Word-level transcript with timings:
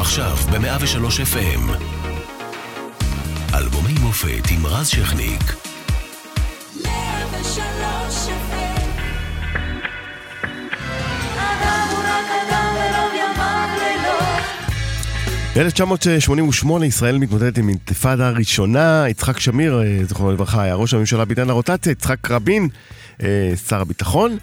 עכשיו 0.00 0.36
ב-103 0.36 1.06
FM. 1.34 1.70
אלבומי 3.54 3.92
מופת 4.00 4.50
עם 4.50 4.66
רז 4.66 4.88
שכניק. 4.88 5.42
103 6.84 8.26
FM. 8.26 8.88
אדם 11.36 11.88
הוא 11.90 11.98
רק 11.98 12.26
אדם 12.48 12.74
ורוב 12.74 13.12
ימיו 13.14 13.68
לילות. 15.54 15.74
ב-1988 16.66 16.84
ישראל 16.84 17.18
מתמודדת 17.18 17.58
עם 17.58 17.68
אינתיפאדה 17.68 18.30
ראשונה, 18.30 19.04
יצחק 19.08 19.40
שמיר, 19.40 19.82
אה, 19.82 20.04
זיכרונו 20.04 20.32
לברכה, 20.32 20.62
היה 20.62 20.74
ראש 20.74 20.94
הממשלה 20.94 21.24
בעידן 21.24 21.50
הרוטציה, 21.50 21.90
יצחק 21.90 22.30
רבין, 22.30 22.68
אה, 23.22 23.52
שר 23.68 23.80
הביטחון, 23.80 24.38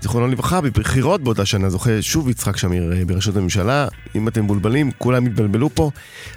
זיכרונו 0.00 0.26
לברכה, 0.26 0.60
בבחירות 0.60 1.22
באותה 1.22 1.46
שנה 1.46 1.70
זוכה 1.70 2.02
שוב 2.02 2.28
יצחק 2.28 2.56
שמיר 2.56 2.92
אה, 2.92 3.04
בראשות 3.04 3.36
הממשלה. 3.36 3.88
אם 4.14 4.28
אתם 4.28 4.44
מבולבלים, 4.44 4.90
כולם 4.98 5.26
התבלבלו 5.26 5.70
פה. 5.74 5.90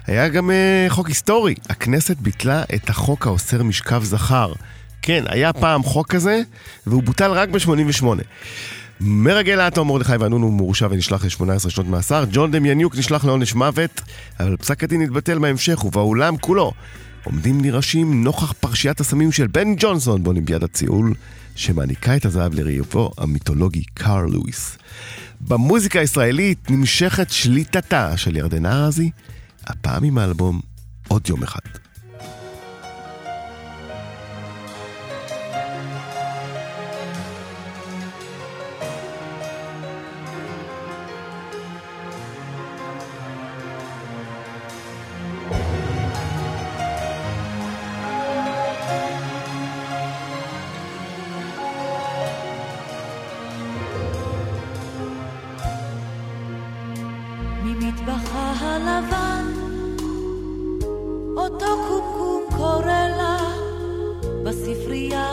היה 0.06 0.28
גם 0.28 0.50
אה, 0.50 0.86
חוק 0.88 1.08
היסטורי, 1.08 1.54
הכנסת 1.68 2.16
ביטלה 2.16 2.62
את 2.74 2.90
החוק 2.90 3.26
האוסר 3.26 3.62
משכב 3.62 4.02
זכר. 4.04 4.52
כן, 5.02 5.24
היה 5.28 5.52
פעם 5.52 5.82
חוק 5.82 6.08
כזה, 6.08 6.42
והוא 6.86 7.02
בוטל 7.02 7.30
רק 7.30 7.48
ב-88. 7.48 8.04
מרגל 9.00 9.60
האטום 9.60 9.88
מרדכי 9.88 10.16
ואנון 10.16 10.42
הוא 10.42 10.52
מורשע 10.52 10.86
ונשלח 10.90 11.24
ל-18 11.24 11.70
שנות 11.70 11.86
מאסר, 11.86 12.24
ג'ון 12.32 12.50
דמיאניוק 12.50 12.96
נשלח 12.96 13.24
לעונש 13.24 13.54
מוות, 13.54 14.00
אבל 14.40 14.56
פסק 14.56 14.84
הדין 14.84 15.02
התבטל 15.02 15.38
בהמשך, 15.38 15.84
ובאולם 15.84 16.36
כולו 16.36 16.72
עומדים 17.24 17.60
נרעשים 17.60 18.24
נוכח 18.24 18.52
פרשיית 18.52 19.00
הסמים 19.00 19.32
של 19.32 19.46
בן 19.46 19.74
ג'ונסון 19.76 20.22
באולימפיאדת 20.22 20.72
ציול, 20.72 21.14
שמעניקה 21.56 22.16
את 22.16 22.24
הזהב 22.24 22.54
לראיובו 22.54 23.10
המיתולוגי 23.18 23.84
קארל 23.94 24.30
לואיס. 24.30 24.78
במוזיקה 25.40 26.00
הישראלית 26.00 26.70
נמשכת 26.70 27.30
שליטתה 27.30 28.16
של 28.16 28.36
ירדנה 28.36 28.84
ארזי, 28.84 29.10
הפעם 29.66 30.04
עם 30.04 30.18
האלבום 30.18 30.60
עוד 31.08 31.28
יום 31.28 31.42
אחד. 31.42 31.81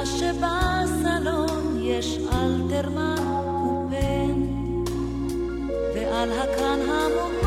בספרייה 0.02 0.05
שבסלון 0.05 1.80
יש 1.81 2.17
אלתרמן 2.33 3.16
ופן, 3.88 4.42
ועל 5.95 6.31
הקן 6.31 6.80
המוגבר, 6.89 7.38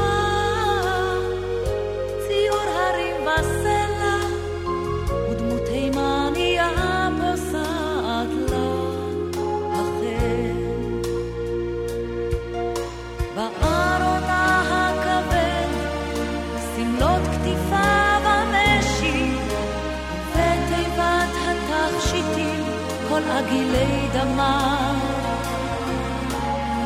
עגילי 23.47 24.09
דמה. 24.13 24.93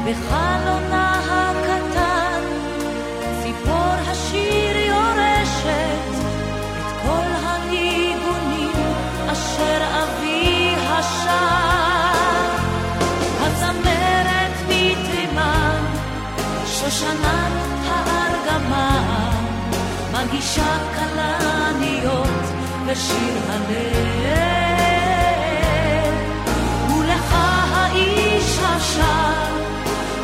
בחלונה 0.04 1.20
הקטן, 1.30 2.42
ציפור 3.42 3.94
השיר 4.10 4.76
יורשת, 4.76 6.24
את 6.76 7.02
כל 7.02 7.46
הניגונים 7.46 8.72
אשר 9.32 9.80
אבי 10.02 10.74
השר. 10.88 11.36
הזמרת 13.40 14.56
מתימן, 14.68 15.84
שושנת 16.66 17.86
הארגמן, 17.88 19.44
מגישה 20.12 20.76
כלניות 20.94 22.44
ושיר 22.86 23.34
הלב. 23.48 24.65
האיש 27.96 28.58
השר, 28.62 29.56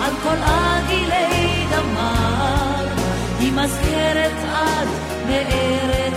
על 0.03 0.13
כל 0.23 0.37
עגילי 0.43 1.67
דמר, 1.71 2.87
היא 3.41 3.53
מזכרת 3.53 4.39
עד 4.53 4.89
מארץ 5.27 6.12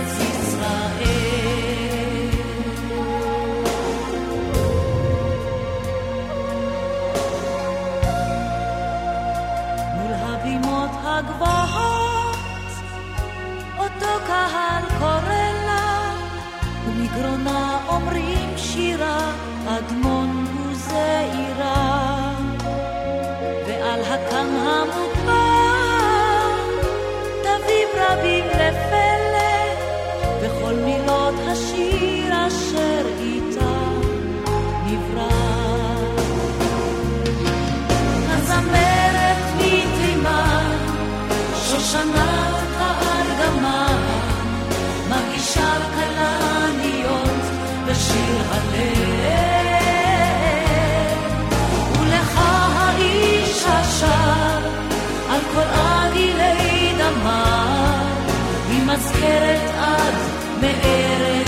מזכרת 59.26 59.70
עד 59.78 60.14
מארץ 60.60 61.45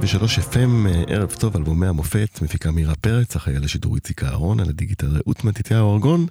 103 0.00 0.38
FM, 0.38 0.88
אה, 0.88 1.02
ערב 1.06 1.32
טוב, 1.38 1.56
אלבומי 1.56 1.86
המופת, 1.86 2.38
מפיקה 2.42 2.70
מירה 2.70 2.94
פרץ, 2.94 3.36
אחראי 3.36 3.56
על 3.56 3.64
השידור 3.64 3.94
איציק 3.94 4.24
אהרון, 4.24 4.60
על 4.60 4.68
הדיגיטל 4.68 5.06
רעות 5.06 5.44
מתתיהו 5.44 5.94
ארגון, 5.94 6.26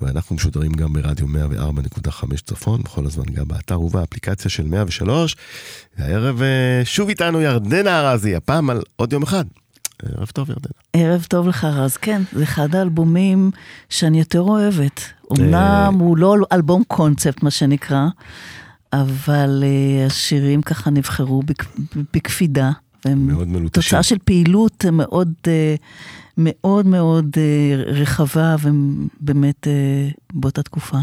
ואנחנו 0.00 0.36
משודרים 0.36 0.72
גם 0.72 0.92
ברדיו 0.92 1.26
104.5 1.26 2.42
צפון, 2.44 2.82
בכל 2.82 3.06
הזמן 3.06 3.24
גם 3.24 3.48
באתר 3.48 3.80
ובאפליקציה 3.80 4.50
של 4.50 4.62
103. 4.66 5.36
והערב 5.98 6.42
אה, 6.42 6.84
שוב 6.84 7.08
איתנו 7.08 7.40
ירדנה 7.40 8.00
ארזי, 8.00 8.36
הפעם 8.36 8.70
על 8.70 8.82
עוד 8.96 9.12
יום 9.12 9.22
אחד. 9.22 9.44
ערב 10.02 10.26
טוב, 10.26 10.50
ירדנה. 10.50 10.72
ערב 10.92 11.26
טוב 11.28 11.48
לך, 11.48 11.64
רז. 11.64 11.96
כן, 11.96 12.22
זה 12.32 12.42
אחד 12.42 12.74
האלבומים 12.74 13.50
שאני 13.88 14.18
יותר 14.18 14.40
אוהבת. 14.40 15.00
אמנם 15.32 15.96
הוא 16.00 16.16
לא 16.16 16.36
אלבום 16.52 16.82
קונספט, 16.88 17.42
מה 17.42 17.50
שנקרא, 17.50 18.06
אבל 18.92 19.62
uh, 19.62 20.06
השירים 20.06 20.62
ככה 20.62 20.90
נבחרו 20.90 21.42
בק, 21.42 21.64
בקפידה. 22.14 22.70
והם 23.04 23.26
מאוד 23.26 23.48
מלוטשים. 23.48 23.82
תוצאה 23.82 24.02
של 24.02 24.16
פעילות 24.24 24.84
מאוד 24.92 25.32
uh, 25.44 25.48
מאוד 26.38 26.86
מאוד 26.86 27.26
uh, 27.34 27.90
רחבה 27.90 28.56
ובאמת 28.62 29.66
uh, 29.66 30.14
באותה 30.34 30.62
תקופה. 30.62 30.98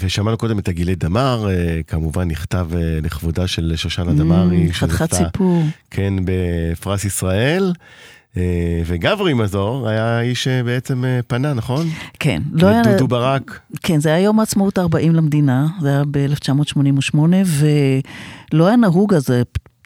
ושמענו 0.00 0.36
קודם 0.36 0.58
את 0.58 0.68
הגילי 0.68 0.94
דמר, 0.94 1.48
כמובן 1.86 2.28
נכתב 2.28 2.68
לכבודה 3.02 3.46
של 3.46 3.72
שושנה 3.76 4.12
דמארי. 4.12 4.68
Mm, 4.68 4.72
חתיכת 4.72 5.14
סיפור. 5.14 5.62
כן, 5.90 6.14
בפרס 6.24 7.04
ישראל. 7.04 7.72
אה, 8.36 8.82
וגברי 8.86 9.34
מזור 9.34 9.88
היה 9.88 10.18
האיש 10.18 10.44
שבעצם 10.44 11.04
אה, 11.04 11.20
פנה, 11.26 11.54
נכון? 11.54 11.86
כן. 12.18 12.42
לא 12.52 12.66
היה... 12.66 12.82
דודו 12.82 13.08
ברק. 13.08 13.60
כן, 13.82 14.00
זה 14.00 14.08
היה 14.08 14.24
יום 14.24 14.40
העצמאות 14.40 14.78
40 14.78 15.14
למדינה, 15.14 15.66
זה 15.80 15.88
היה 15.88 16.02
ב-1988, 16.10 17.18
ולא 18.52 18.66
היה 18.66 18.76
נהוג 18.76 19.14
אז, 19.14 19.30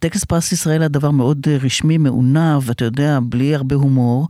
טקס 0.00 0.24
פרס 0.24 0.52
ישראל 0.52 0.80
היה 0.80 0.88
דבר 0.88 1.10
מאוד 1.10 1.46
אה, 1.50 1.56
רשמי, 1.56 1.98
מעונב, 1.98 2.62
ואתה 2.62 2.84
יודע, 2.84 3.18
בלי 3.22 3.54
הרבה 3.54 3.76
הומור, 3.76 4.28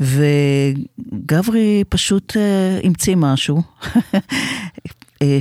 וגברי 0.00 1.84
פשוט 1.88 2.36
המציא 2.84 3.16
משהו. 3.16 3.62
אה, 5.24 5.38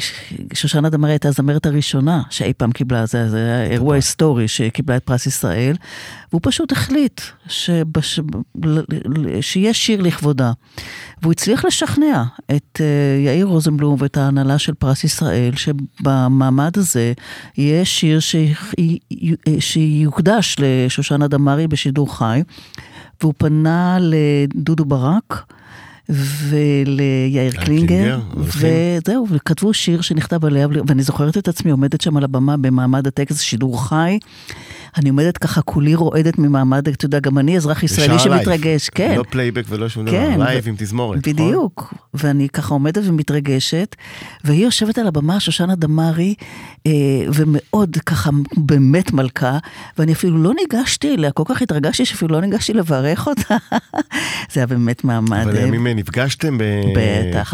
שושנה 0.54 0.90
דמארי 0.90 1.14
הייתה 1.14 1.28
הזמרת 1.28 1.66
הראשונה 1.66 2.22
שאי 2.30 2.54
פעם 2.54 2.72
קיבלה, 2.72 3.06
זה, 3.06 3.36
היה 3.36 3.64
אירוע 3.64 3.96
היסטורי 3.96 4.48
שקיבלה 4.48 4.98
את 4.98 5.04
פרס 5.04 5.26
ישראל, 5.26 5.76
והוא 6.32 6.42
פשוט 6.44 6.72
החליט 6.72 7.22
שבש... 7.48 8.20
שיש 9.42 9.86
שיר 9.86 10.02
לכבודה. 10.02 10.52
והוא 11.22 11.32
הצליח 11.32 11.66
לשכנע 11.66 12.24
את 12.56 12.82
אה, 12.82 13.26
יאיר 13.26 13.46
רוזנבלום 13.46 13.96
ואת 14.00 14.18
ההנהלה 14.18 14.58
של 14.58 14.74
פרס 14.74 15.04
ישראל, 15.04 15.52
שבמעמד 15.56 16.78
הזה 16.78 17.14
יהיה 17.58 17.86
שיר 17.86 18.20
ש... 18.20 18.36
שיוקדש 19.60 20.56
לשושנה 20.60 21.28
דמארי 21.28 21.68
בשידור 21.68 22.18
חי, 22.18 22.44
והוא 23.22 23.34
פנה 23.38 23.98
לדודו 24.02 24.86
ברק. 24.86 25.53
וליאיר 26.10 27.52
קלינגר, 27.52 28.20
וזהו, 28.38 29.28
וכתבו 29.30 29.74
שיר 29.74 30.02
שנכתב 30.02 30.46
עליה, 30.46 30.68
ואני 30.88 31.04
זוכרת 31.04 31.38
את 31.38 31.48
עצמי 31.48 31.72
עומדת 31.72 32.02
שם 32.02 32.18
על 32.18 32.24
הבמה 32.24 32.58
במעמד 32.58 33.08
הטקס 33.08 33.40
שידור 33.42 33.88
חי. 33.88 34.20
אני 34.98 35.10
עומדת 35.10 35.38
ככה, 35.38 35.62
כולי 35.62 35.96
רועדת 35.96 36.38
ממעמד, 36.38 36.88
אתה 36.88 37.06
יודע, 37.06 37.20
גם 37.20 37.38
אני 37.38 37.58
אזרח 37.58 37.84
ישראלי 37.84 38.20
שמתרגש, 38.20 38.90
כן. 38.90 39.16
לא 39.18 39.24
פלייבק 39.30 39.64
ולא 39.70 39.90
שום 39.90 40.06
דבר, 40.06 40.12
כן, 40.12 40.40
לייב 40.40 40.68
עם 40.68 40.76
תזמורת, 40.78 41.28
נכון? 41.28 41.34
בדיוק, 41.34 41.94
ואני 42.14 42.50
ככה 42.50 42.74
עומדת 42.74 43.04
ומתרגשת, 43.06 43.96
והיא 44.44 44.64
יושבת 44.64 44.98
על 44.98 45.08
הבמה, 45.08 45.40
שושנה 45.40 45.76
דמארי, 45.76 46.36
אה, 46.88 46.92
ומאוד 47.34 47.98
ככה, 48.06 48.30
באמת 48.58 49.14
מלכה, 49.14 49.58
ואני 49.98 50.14
אפילו 50.14 50.38
לא 50.38 50.52
ניגשתי 50.54 51.16
אליה, 51.16 51.32
כל 51.32 51.44
כך 51.46 51.62
התרגשתי 51.62 52.06
שאפילו 52.06 52.36
לא 52.36 52.42
ניגשתי 52.42 52.74
לברך 52.74 53.28
אותה. 53.28 53.58
זה 54.52 54.60
היה 54.60 54.68
באמת 54.68 55.04
מעמד. 55.04 55.42
אבל 55.44 55.54
לימים 55.54 55.88
נפגשתם, 55.88 56.58
בטח. 56.96 57.54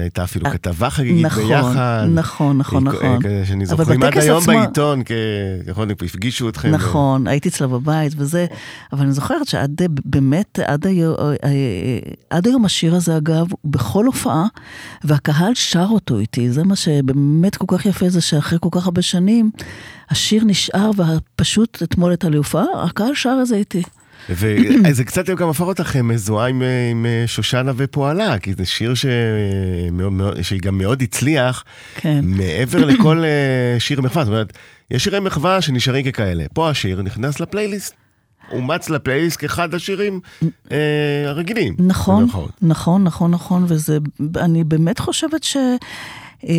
הייתה 0.00 0.24
אפילו 0.24 0.46
אה, 0.46 0.52
כתבה 0.52 0.90
חגיגית 0.90 1.24
נכון, 1.26 1.48
ביחד. 1.48 2.06
נכון, 2.14 2.58
נכון, 2.58 2.84
נכון. 2.84 3.18
שאני 3.44 3.66
זוכרים 3.66 4.02
עד 4.02 4.18
היום 4.18 4.44
בעיתון, 4.44 5.02
ככה 5.04 5.82
הפגישו 6.04 6.48
אתכם. 6.48 6.70
נכון, 6.80 7.26
הייתי 7.26 7.48
אצלה 7.48 7.66
בבית 7.66 8.12
וזה, 8.16 8.46
אבל 8.92 9.02
אני 9.02 9.12
זוכרת 9.12 9.48
שעד 9.48 9.82
באמת, 10.04 10.58
עד 10.58 10.86
היום, 10.86 11.14
עד 12.30 12.46
היום 12.46 12.64
השיר 12.64 12.94
הזה 12.94 13.16
אגב, 13.16 13.46
בכל 13.64 14.06
הופעה, 14.06 14.46
והקהל 15.04 15.54
שר 15.54 15.86
אותו 15.90 16.18
איתי, 16.18 16.50
זה 16.50 16.64
מה 16.64 16.76
שבאמת 16.76 17.56
כל 17.56 17.66
כך 17.68 17.86
יפה, 17.86 18.08
זה 18.08 18.20
שאחרי 18.20 18.58
כל 18.60 18.68
כך 18.72 18.84
הרבה 18.84 19.02
שנים, 19.02 19.50
השיר 20.10 20.44
נשאר, 20.44 20.90
ופשוט 20.96 21.82
אתמול 21.82 22.10
הייתה 22.10 22.28
לי 22.28 22.36
הופעה, 22.36 22.64
הקהל 22.84 23.14
שר 23.14 23.38
את 23.40 23.46
זה 23.46 23.56
איתי. 23.56 23.82
וזה 24.28 25.04
קצת 25.04 25.30
גם 25.30 25.48
הפך 25.48 25.60
אותך 25.60 25.96
מזוהה 25.96 26.48
עם, 26.48 26.62
עם 26.90 27.06
שושנה 27.26 27.72
ופועלה, 27.76 28.38
כי 28.38 28.54
זה 28.54 28.66
שיר 28.66 28.94
שמאוד, 28.94 30.42
שגם 30.42 30.78
מאוד 30.78 31.02
הצליח, 31.02 31.64
כן. 31.94 32.20
מעבר 32.22 32.84
לכל 32.84 33.24
אה, 33.24 33.80
שיר 33.80 34.00
מחווה. 34.00 34.24
זאת 34.24 34.32
אומרת, 34.32 34.52
יש 34.90 35.04
שירי 35.04 35.20
מחווה 35.20 35.60
שנשארים 35.60 36.12
ככאלה. 36.12 36.44
פה 36.54 36.70
השיר 36.70 37.02
נכנס 37.02 37.40
לפלייליסט. 37.40 37.94
אומץ 38.52 38.90
לפלייליסט 38.90 39.40
כאחד 39.40 39.74
השירים 39.74 40.20
אה, 40.72 41.24
הרגילים. 41.26 41.76
נכון, 41.78 42.28
נכון, 42.62 43.04
נכון, 43.04 43.30
נכון, 43.30 43.64
וזה, 43.68 43.98
אני 44.36 44.64
באמת 44.64 44.98
חושבת 44.98 45.44
ש... 45.44 45.56
אה, 46.48 46.54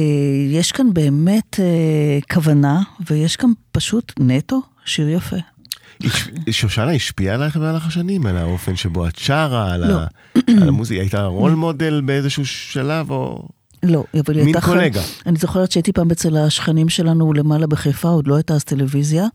יש 0.49 0.71
כאן 0.71 0.93
באמת 0.93 1.59
אה, 1.59 2.19
כוונה, 2.33 2.81
ויש 3.09 3.35
כאן 3.35 3.49
פשוט 3.71 4.13
נטו 4.19 4.61
שיר 4.85 5.09
יפה. 5.09 5.35
שושנה 6.51 6.91
השפיעה 6.91 7.35
עלייך 7.35 7.57
במהלך 7.57 7.87
השנים, 7.87 8.25
על 8.25 8.37
האופן 8.37 8.75
שבו 8.75 9.07
את 9.07 9.15
שרה, 9.15 9.73
על, 9.73 9.91
לא. 9.91 9.99
ה... 9.99 10.07
על 10.61 10.67
המוזיקה, 10.67 11.01
הייתה 11.01 11.25
רול 11.25 11.51
מודל 11.51 12.01
באיזשהו 12.05 12.45
שלב, 12.45 13.11
או... 13.11 13.47
לא, 13.83 14.03
אבל 14.19 14.35
היא 14.35 14.43
הייתה... 14.43 14.59
מין 14.59 14.69
קולגה. 14.69 15.01
אני 15.25 15.39
זוכרת 15.39 15.71
שהייתי 15.71 15.93
פעם 15.93 16.11
אצל 16.11 16.37
השכנים 16.37 16.89
שלנו 16.89 17.33
למעלה 17.33 17.67
בחיפה, 17.67 18.09
עוד 18.09 18.27
לא 18.27 18.35
הייתה 18.35 18.53
אז 18.53 18.63
טלוויזיה, 18.63 19.27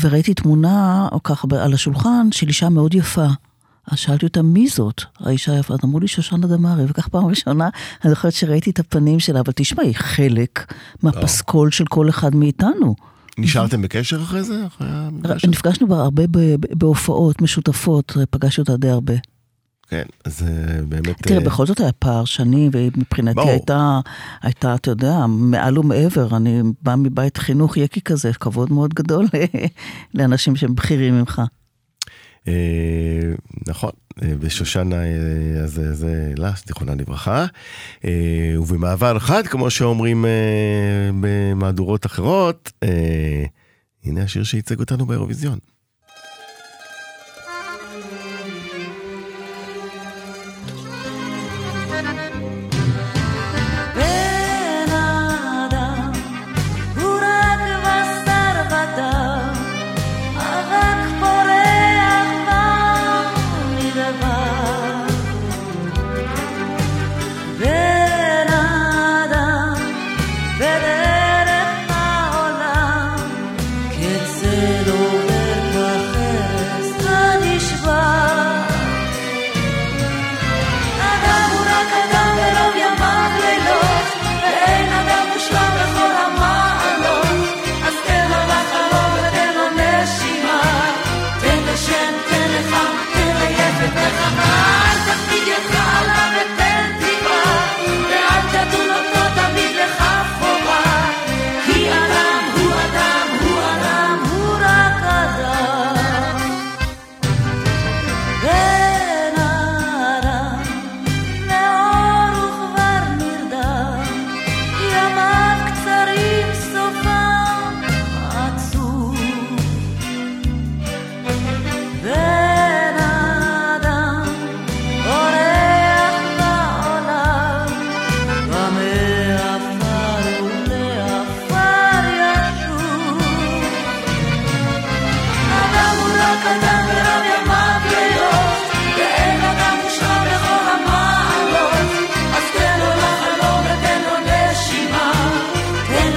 וראיתי 0.00 0.34
תמונה, 0.34 1.08
או 1.12 1.22
ככה, 1.22 1.48
על 1.60 1.74
השולחן, 1.74 2.28
של 2.32 2.48
אישה 2.48 2.68
מאוד 2.68 2.94
יפה. 2.94 3.26
אז 3.90 3.98
שאלתי 3.98 4.26
אותה, 4.26 4.42
מי 4.42 4.68
זאת? 4.68 5.02
האישה 5.20 5.52
היפה, 5.52 5.74
אז 5.74 5.80
אמרו 5.84 6.00
לי 6.00 6.08
שושנה 6.08 6.46
דמארי, 6.46 6.84
וכך 6.88 7.08
פעם 7.08 7.26
ראשונה, 7.26 7.68
אני 8.04 8.10
זוכרת 8.10 8.32
שראיתי 8.32 8.70
את 8.70 8.78
הפנים 8.78 9.20
שלה, 9.20 9.40
אבל 9.40 9.52
תשמע, 9.56 9.82
היא 9.82 9.94
חלק 9.96 10.72
מהפסקול 11.02 11.70
של 11.70 11.84
כל 11.84 12.08
אחד 12.08 12.34
מאיתנו. 12.34 12.94
נשארתם 13.38 13.82
בקשר 13.82 14.22
אחרי 14.22 14.42
זה? 14.42 14.64
נפגשנו 15.48 15.94
הרבה 15.94 16.22
בהופעות 16.54 17.42
משותפות, 17.42 18.16
פגשתי 18.30 18.60
אותה 18.60 18.76
די 18.76 18.88
הרבה. 18.88 19.14
כן, 19.88 20.02
זה 20.26 20.80
באמת... 20.88 21.22
תראה, 21.22 21.40
בכל 21.40 21.66
זאת 21.66 21.80
היה 21.80 21.92
פער 21.92 22.24
שני, 22.24 22.70
ומבחינתי 22.72 23.48
הייתה, 23.48 24.00
הייתה, 24.42 24.74
אתה 24.74 24.90
יודע, 24.90 25.26
מעל 25.26 25.78
ומעבר. 25.78 26.36
אני 26.36 26.62
באה 26.82 26.96
מבית 26.96 27.36
חינוך 27.36 27.76
יקי 27.76 28.00
כזה, 28.00 28.32
כבוד 28.32 28.72
מאוד 28.72 28.94
גדול 28.94 29.26
לאנשים 30.14 30.56
שהם 30.56 30.74
בכירים 30.74 31.18
ממך. 31.18 31.42
נכון, 33.68 33.90
ושושנה, 34.40 34.96
אז 35.64 35.80
זה 35.92 36.32
לה, 36.36 36.52
זיכרונה 36.66 36.94
לברכה. 36.94 37.46
ובמעבר 38.58 39.18
חד, 39.18 39.46
כמו 39.46 39.70
שאומרים 39.70 40.24
במהדורות 41.20 42.06
אחרות, 42.06 42.72
הנה 44.04 44.22
השיר 44.22 44.44
שייצג 44.44 44.80
אותנו 44.80 45.06
באירוויזיון. 45.06 45.58
Bye. 52.02 52.55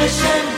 Listen. 0.10 0.49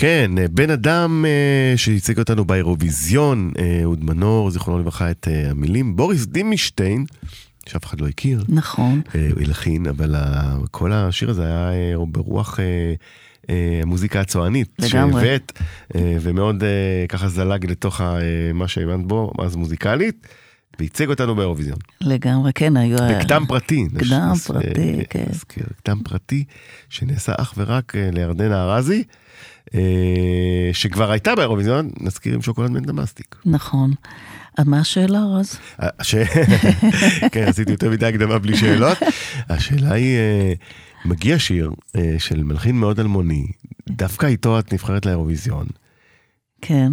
כן, 0.00 0.30
אה, 0.38 0.44
בן 0.50 0.70
אדם 0.70 1.24
אה, 1.28 1.76
שייצג 1.76 2.18
אותנו 2.18 2.44
באירוויזיון, 2.44 3.52
אה, 3.58 3.78
אהוד 3.82 4.04
מנור, 4.04 4.50
זיכרונו 4.50 4.78
לברכה, 4.78 5.10
את 5.10 5.28
אה, 5.30 5.50
המילים. 5.50 5.96
בוריס 5.96 6.26
דימישטיין, 6.26 7.04
שאף 7.68 7.84
אחד 7.84 8.00
לא 8.00 8.06
הכיר, 8.08 8.44
נכון. 8.48 9.00
אה, 9.14 9.28
הוא 9.32 9.40
הלחין, 9.42 9.86
אבל 9.86 10.14
ה- 10.14 10.56
כל 10.70 10.92
השיר 10.92 11.30
הזה 11.30 11.44
היה 11.44 11.70
אה, 11.72 12.04
ברוח 12.08 12.60
אה, 12.60 12.64
אה, 13.50 13.80
המוזיקה 13.82 14.20
הצוענית. 14.20 14.68
לגמרי. 14.78 15.22
שהבאת, 15.22 15.52
אה, 15.94 16.16
ומאוד 16.20 16.62
אה, 16.64 16.68
ככה 17.08 17.28
זלג 17.28 17.70
לתוך 17.70 18.00
ה- 18.00 18.16
אה, 18.20 18.20
מה 18.54 18.68
שהבנת 18.68 19.06
בו, 19.06 19.32
אז 19.38 19.56
מוזיקלית, 19.56 20.26
וייצג 20.80 21.08
אותנו 21.08 21.34
באירוויזיון. 21.34 21.78
לגמרי, 22.00 22.52
כן, 22.52 22.76
היו... 22.76 22.96
בקדם 23.10 23.44
פרטי. 23.48 23.84
נש- 23.92 24.08
קדם 24.08 24.28
נס- 24.32 24.46
פרטי, 24.46 24.94
אה, 24.98 25.04
כן. 25.10 25.24
נזכיר, 25.30 25.64
קדם 25.84 25.98
פרטי, 26.04 26.44
שנעשה 26.88 27.32
אך 27.38 27.54
ורק 27.56 27.96
אה, 27.96 28.10
לירדנה 28.12 28.62
ארזי, 28.64 29.02
אה, 29.74 29.80
שכבר 30.72 31.10
הייתה 31.10 31.34
באירוויזיון, 31.34 31.90
נזכיר 32.00 32.34
עם 32.34 32.42
שוקולד 32.42 32.70
מן 32.70 32.82
דמאסטיק. 32.82 33.36
נכון. 33.44 33.92
אז 34.58 34.66
מה 34.66 34.80
השאלה, 34.80 35.20
רז? 35.24 35.58
הש... 35.78 36.14
כן, 37.32 37.44
עשיתי 37.48 37.70
יותר 37.70 37.90
מדי 37.90 38.06
הקדמה 38.06 38.38
בלי 38.38 38.56
שאלות. 38.56 38.98
השאלה 39.48 39.92
היא, 39.92 40.16
מגיע 41.04 41.38
שיר 41.38 41.70
של 42.18 42.42
מלחין 42.42 42.76
מאוד 42.76 43.00
אלמוני, 43.00 43.46
דווקא 43.90 44.26
איתו 44.26 44.58
את 44.58 44.72
נבחרת 44.72 45.06
לאירוויזיון. 45.06 45.66
כן. 46.62 46.92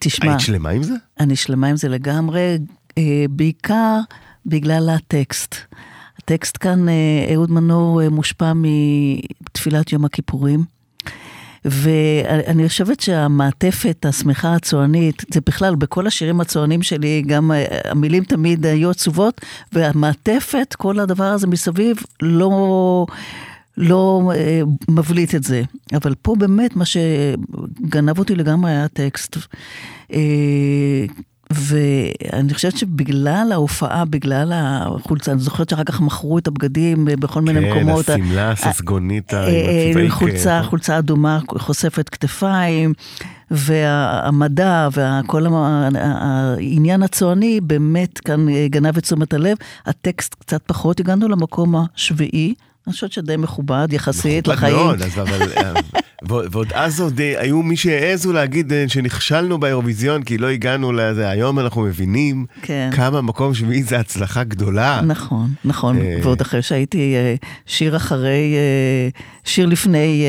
תשמע, 0.00 0.28
היית 0.30 0.40
שלמה 0.40 0.68
עם 0.70 0.82
זה? 0.82 0.94
אני 1.20 1.36
שלמה 1.36 1.66
עם 1.66 1.76
זה 1.76 1.88
לגמרי, 1.88 2.56
בעיקר 3.30 4.00
בגלל 4.46 4.90
הטקסט. 4.94 5.54
הטקסט 6.18 6.56
כאן, 6.60 6.88
אה, 6.88 7.34
אהוד 7.34 7.50
מנור 7.50 8.02
אה, 8.02 8.08
מושפע 8.08 8.52
מתפילת 8.54 9.92
יום 9.92 10.04
הכיפורים. 10.04 10.64
ואני 11.64 12.68
חושבת 12.68 13.00
שהמעטפת 13.00 14.06
השמחה 14.08 14.54
הצוענית, 14.54 15.24
זה 15.34 15.40
בכלל, 15.46 15.74
בכל 15.74 16.06
השירים 16.06 16.40
הצוענים 16.40 16.82
שלי, 16.82 17.22
גם 17.26 17.52
אה, 17.52 17.64
המילים 17.84 18.24
תמיד 18.24 18.66
היו 18.66 18.90
עצובות, 18.90 19.40
והמעטפת, 19.72 20.74
כל 20.78 21.00
הדבר 21.00 21.24
הזה 21.24 21.46
מסביב, 21.46 21.96
לא, 22.22 23.06
לא 23.76 24.32
אה, 24.34 24.60
מבליט 24.88 25.34
את 25.34 25.42
זה. 25.44 25.62
אבל 25.94 26.14
פה 26.22 26.34
באמת 26.38 26.76
מה 26.76 26.84
שגנב 26.84 28.18
אותי 28.18 28.34
לגמרי 28.34 28.70
היה 28.70 28.84
הטקסט. 28.84 29.36
אה, 30.12 31.04
ואני 31.50 32.54
חושבת 32.54 32.76
שבגלל 32.76 33.48
ההופעה, 33.52 34.04
בגלל 34.04 34.52
החולצה, 34.54 35.32
אני 35.32 35.40
זוכרת 35.40 35.68
שאחר 35.68 35.84
כך 35.84 36.00
מכרו 36.00 36.38
את 36.38 36.46
הבגדים 36.46 37.04
בכל 37.04 37.42
מיני 37.42 37.70
מקומות. 37.70 38.06
כן, 38.06 38.12
השמלה 38.12 38.50
הססגונית 38.50 39.34
עם 39.34 39.38
אה, 39.38 40.02
אה, 40.04 40.10
חולצה, 40.10 40.62
חולצה 40.62 40.98
אדומה 40.98 41.38
חושפת 41.58 42.08
כתפיים, 42.08 42.92
והמדע 43.50 44.88
וכל 44.92 45.46
העניין 45.54 47.02
הצועני 47.02 47.60
באמת 47.60 48.18
כאן 48.18 48.48
אה, 48.48 48.66
גנב 48.70 48.96
את 48.96 49.02
תשומת 49.02 49.34
הלב. 49.34 49.56
הטקסט 49.86 50.34
קצת 50.34 50.62
פחות, 50.66 51.00
הגענו 51.00 51.28
למקום 51.28 51.74
השביעי. 51.76 52.54
אני 52.86 52.92
חושבת 52.92 53.12
שדי 53.12 53.36
מכובד 53.36 53.88
יחסית 53.92 54.48
מכובד 54.48 54.58
לחיים. 54.58 54.76
מאוד, 54.76 55.02
אז 55.02 55.18
אבל... 55.18 55.52
אה, 55.56 55.72
ועוד 56.28 56.72
אז 56.74 57.00
עוד 57.00 57.20
אה, 57.20 57.40
היו 57.40 57.62
מי 57.62 57.76
שהעזו 57.76 58.32
להגיד 58.32 58.72
אה, 58.72 58.84
שנכשלנו 58.88 59.58
באירוויזיון 59.60 60.22
כי 60.22 60.38
לא 60.38 60.46
הגענו 60.46 60.92
לזה. 60.92 61.28
היום 61.28 61.58
אנחנו 61.58 61.82
מבינים 61.82 62.46
כן. 62.62 62.90
כמה 62.92 63.20
מקום 63.20 63.54
שביעי 63.54 63.82
זה 63.82 63.98
הצלחה 63.98 64.44
גדולה. 64.44 65.00
נכון, 65.06 65.50
נכון, 65.64 65.98
ועוד 66.22 66.40
אחרי 66.40 66.62
שהייתי 66.62 67.14
שיר 67.66 67.96
אחרי, 67.96 68.54
שיר 69.44 69.66
לפני 69.66 70.24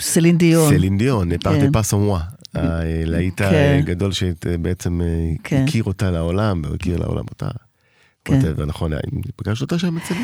סלין 0.00 0.38
דיון. 0.38 0.74
סלין 0.74 0.98
דיון, 0.98 1.38
פארטה 1.38 1.60
כן. 1.60 1.72
פאס 1.72 1.94
אמורה. 1.94 2.20
הלהיט 2.54 3.42
כן. 3.42 3.76
הגדול 3.78 4.12
שבעצם 4.12 5.00
כן. 5.44 5.64
הכיר 5.68 5.84
אותה 5.84 6.10
לעולם, 6.10 6.60
והוא 6.64 6.74
הכיר 6.74 6.96
לעולם 6.96 7.24
אותה. 7.30 7.48
כן. 8.24 8.40
whatever, 8.40 8.64
נכון, 8.66 8.92
פגשת 9.36 9.62
אותה 9.62 9.78
שם 9.78 9.96
אצלי? 9.96 10.16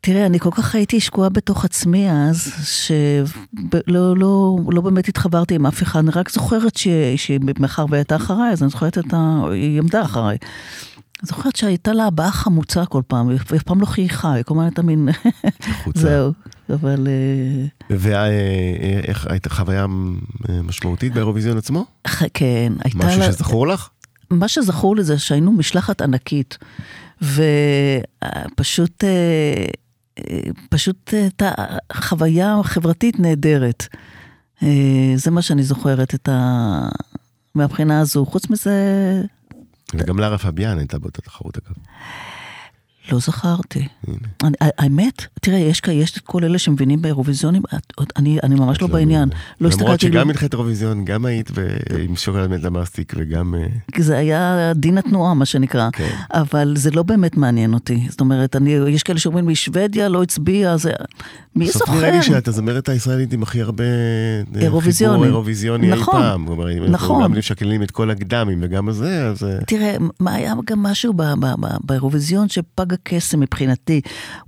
תראה, 0.00 0.26
אני 0.26 0.38
כל 0.38 0.50
כך 0.52 0.74
הייתי 0.74 1.00
שקועה 1.00 1.28
בתוך 1.28 1.64
עצמי 1.64 2.10
אז, 2.12 2.52
שלא 2.64 4.16
לא, 4.16 4.56
לא 4.72 4.80
באמת 4.80 5.08
התחברתי 5.08 5.54
עם 5.54 5.66
אף 5.66 5.82
אחד, 5.82 6.00
אני 6.00 6.10
רק 6.10 6.30
זוכרת 6.30 6.76
ש- 6.76 6.88
שמאחר 7.16 7.86
והייתה 7.90 8.16
אחריי, 8.16 8.52
אז 8.52 8.62
אני 8.62 8.70
זוכרת 8.70 8.98
את 8.98 9.04
ה... 9.12 9.40
היא 9.52 9.78
עמדה 9.78 10.02
אחריי. 10.02 10.36
זוכרת 11.22 11.56
שהייתה 11.56 11.92
לה 11.92 12.04
הבעה 12.04 12.30
חמוצה 12.30 12.86
כל 12.86 13.02
פעם, 13.06 13.28
היא 13.28 13.38
אף 13.56 13.62
פעם 13.62 13.80
לא 13.80 13.86
חייכה, 13.86 14.32
היא 14.32 14.44
כל 14.44 14.54
הזמן 14.54 14.64
הייתה 14.64 14.82
מין... 14.82 15.08
חוצה. 15.84 16.00
זהו, 16.00 16.32
אבל... 16.70 17.08
אה, 17.08 17.96
ואיך 17.96 19.26
הייתה 19.26 19.50
חוויה 19.50 19.86
אה, 20.48 20.62
משמעותית 20.62 21.14
באירוויזיון 21.14 21.58
עצמו? 21.58 21.84
כן, 22.34 22.72
הייתה 22.84 22.98
משהו 22.98 23.20
לה... 23.20 23.32
שזכור 23.32 23.66
לך? 23.66 23.88
מה 24.30 24.48
שזכור 24.48 24.96
לי 24.96 25.04
זה 25.04 25.18
שהיינו 25.18 25.52
משלחת 25.52 26.02
ענקית, 26.02 26.58
ופשוט 27.22 29.04
אה, 29.04 29.08
אה, 29.08 29.66
פשוט 30.70 31.14
הייתה 31.14 31.50
חוויה 31.92 32.56
חברתית 32.62 33.20
נהדרת. 33.20 33.86
אה, 34.62 35.12
זה 35.16 35.30
מה 35.30 35.42
שאני 35.42 35.62
זוכרת 35.62 36.14
את 36.14 36.28
ה... 36.28 36.88
מהבחינה 37.54 38.00
הזו. 38.00 38.26
חוץ 38.26 38.50
מזה, 38.50 38.72
וגם 39.94 40.18
לארה 40.18 40.38
פביאן 40.38 40.78
הייתה 40.78 40.98
באותה 40.98 41.22
תחרות 41.22 41.58
אגב. 41.58 41.74
לא 43.12 43.18
זכרתי. 43.18 43.86
אני, 44.44 44.56
האמת, 44.60 45.26
תראה, 45.40 45.58
יש, 45.58 45.82
יש 45.92 46.16
את 46.16 46.22
כל 46.22 46.44
אלה 46.44 46.58
שמבינים 46.58 47.02
באירוויזיונים, 47.02 47.62
אני, 48.16 48.38
אני 48.42 48.54
ממש 48.54 48.82
לא 48.82 48.88
בעניין. 48.88 49.28
לא 49.60 49.70
למרות 49.80 50.00
שגם 50.00 50.30
הנחית 50.30 50.52
אירוויזיון, 50.52 51.04
גם 51.04 51.24
היית 51.24 51.50
עם 52.08 52.16
שוקולד 52.16 52.50
מטמאסטיק 52.50 53.12
וגם... 53.16 53.54
אה, 53.54 53.66
כי 53.92 54.02
זה 54.02 54.18
היה 54.18 54.72
דין 54.74 54.98
התנועה, 54.98 55.34
מה 55.34 55.46
שנקרא. 55.46 55.88
כן. 55.92 56.16
אבל 56.30 56.74
זה 56.76 56.90
לא 56.90 57.02
באמת 57.02 57.36
מעניין 57.36 57.74
אותי. 57.74 58.06
זאת 58.10 58.20
אומרת, 58.20 58.56
אני, 58.56 58.70
יש 58.70 59.02
כאלה 59.02 59.18
שאומרים 59.18 59.48
לי, 59.48 59.54
שוודיה 59.54 60.08
לא 60.08 60.22
הצביעה, 60.22 60.76
זה... 60.76 60.92
מי 61.56 61.66
בסוף 61.66 61.78
זוכר? 61.78 61.94
נראה 61.98 62.10
לי 62.10 62.22
שאת 62.22 62.48
הזמרת 62.48 62.88
הישראלית 62.88 63.32
עם 63.32 63.42
הכי 63.42 63.60
הרבה 63.60 63.84
אה, 63.84 64.60
אירוויזיונים. 64.60 65.20
חיבור 65.20 65.34
אירוויזיוני 65.34 65.86
אי 65.92 65.92
נכון. 65.92 66.14
פעם. 66.14 66.46
כלומר, 66.46 66.72
אם 66.72 66.82
אנחנו 66.82 67.14
נכון. 67.14 67.22
גם 67.24 67.38
משקללים 67.38 67.82
את 67.82 67.90
כל 67.90 68.10
הקדמים 68.10 68.58
וגם 68.62 68.88
הזה, 68.88 69.26
אז... 69.26 69.44
אה, 69.44 69.58
תראה, 69.66 69.96
מה 70.20 70.34
היה 70.34 70.54
גם 70.66 70.82
משהו 70.82 71.12
באירוויזיון 71.84 72.48
שפג 72.48 72.92
הקסם 73.00 73.40
מבחינתי. 73.40 74.00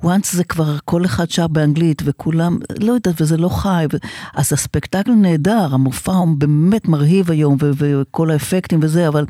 once 0.03 0.31
זה 0.31 0.45
כבר 0.45 0.77
כל 0.85 1.05
אחד 1.05 1.31
שר 1.31 1.47
באנגלית 1.47 2.03
וכולם, 2.05 2.59
לא 2.81 2.93
יודעת, 2.93 3.21
וזה 3.21 3.37
לא 3.37 3.49
חי. 3.49 3.87
ו... 3.93 3.97
אז 4.35 4.53
הספקטקל 4.53 5.13
נהדר, 5.13 5.69
המופע 5.73 6.13
הוא 6.13 6.37
באמת 6.39 6.89
מרהיב 6.89 7.31
היום, 7.31 7.57
ו- 7.63 7.71
וכל 7.77 8.31
האפקטים 8.31 8.81
וזה, 8.83 9.09
אבל 9.09 9.25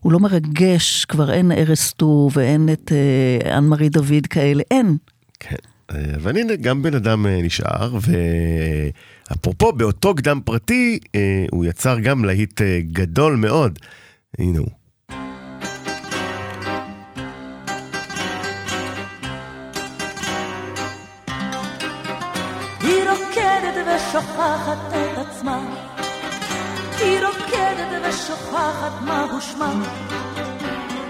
הוא 0.00 0.12
לא 0.12 0.20
מרגש, 0.20 1.04
כבר 1.04 1.32
אין 1.32 1.52
ארז 1.52 1.92
טור 1.96 2.30
ואין 2.34 2.68
את 2.72 2.92
אה, 2.92 3.58
אנ 3.58 3.64
מארי 3.64 3.88
דוד 3.88 4.26
כאלה, 4.30 4.62
אין. 4.70 4.96
כן. 5.40 5.56
אה, 5.90 6.30
הנה, 6.30 6.56
גם 6.56 6.82
בן 6.82 6.94
אדם 6.94 7.26
אה, 7.26 7.42
נשאר, 7.42 7.98
ואפרופו, 9.30 9.72
באותו 9.72 10.14
קדם 10.14 10.40
פרטי, 10.44 10.98
אה, 11.14 11.44
הוא 11.50 11.64
יצר 11.64 11.98
גם 11.98 12.24
להיט 12.24 12.60
גדול 12.92 13.36
מאוד. 13.36 13.78
הנה 14.38 14.58
הוא. 14.58 14.83
ושוכחת 24.14 24.78
את 24.88 25.18
עצמה, 25.18 25.58
היא 26.98 27.20
רוקדת 27.26 28.08
ושוכחת 28.08 28.92
מהו 29.00 29.40
שמה, 29.40 29.72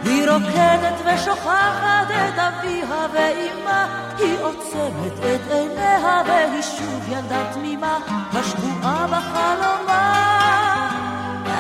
היא 0.04 0.30
רוקדת 0.30 1.00
ושוכחת 1.04 2.06
את 2.10 2.38
אביה 2.38 3.06
ואימה, 3.12 3.86
היא 4.18 4.36
עוצמת 4.40 5.18
את 5.18 5.52
עיניה 5.52 6.22
והיא 6.26 6.62
שוב 6.62 7.08
ילדה 7.08 7.52
תמימה, 7.52 7.98
השבועה 8.32 9.06
בחלומה, 9.06 10.04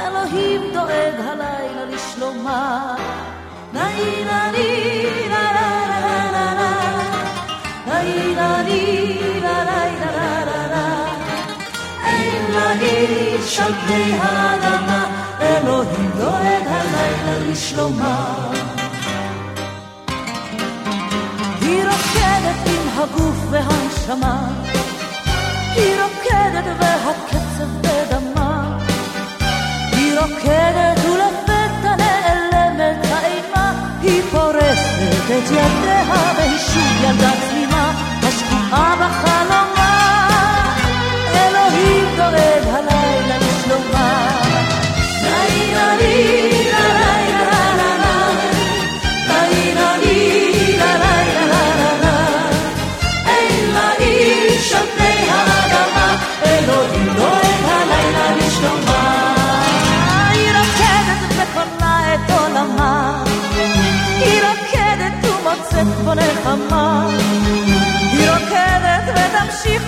אלוהים 0.06 0.62
דואג 0.72 1.14
הלילה 1.18 1.84
לשלומה. 1.84 2.96
נאי 3.72 4.24
נאי 4.24 5.28
לה 5.28 5.52
לה 5.52 6.64
נאי 7.86 8.34
נאי 8.34 9.03
על 13.58 13.74
פני 13.86 14.18
האדמה, 14.20 15.06
אלוהים 15.40 16.10
דואג 16.16 16.66
הלילה 16.66 17.38
לשלומה. 17.50 18.34
היא 21.60 21.84
רוקדת 21.84 22.66
עם 22.66 22.88
הגוף 22.98 23.36
והנשמה, 23.50 24.48
היא 25.74 25.96
רוקדת 26.02 26.64
והקצב 26.78 27.68
בדמה, 27.80 28.78
היא 29.92 30.18
רוקדת 30.20 31.04
ולפתע 31.04 31.96
נעלמת 31.96 33.06
האימה, 33.10 33.72
היא 34.02 34.22
פורסת 34.30 35.24
את 35.26 35.50
ידיה 35.50 36.32
והיא 36.36 36.58
שוב 36.58 37.04
ילדה 37.04 37.30
תמימה, 37.48 37.92
השקועה 38.22 38.94
בחלומה. 38.96 39.23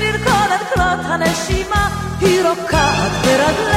לרקוד 0.00 0.50
עד 0.50 0.60
כלות 0.74 1.04
הנשימה, 1.04 1.88
היא 2.20 2.42
רוקעת 2.42 3.12
ברגליה. 3.24 3.75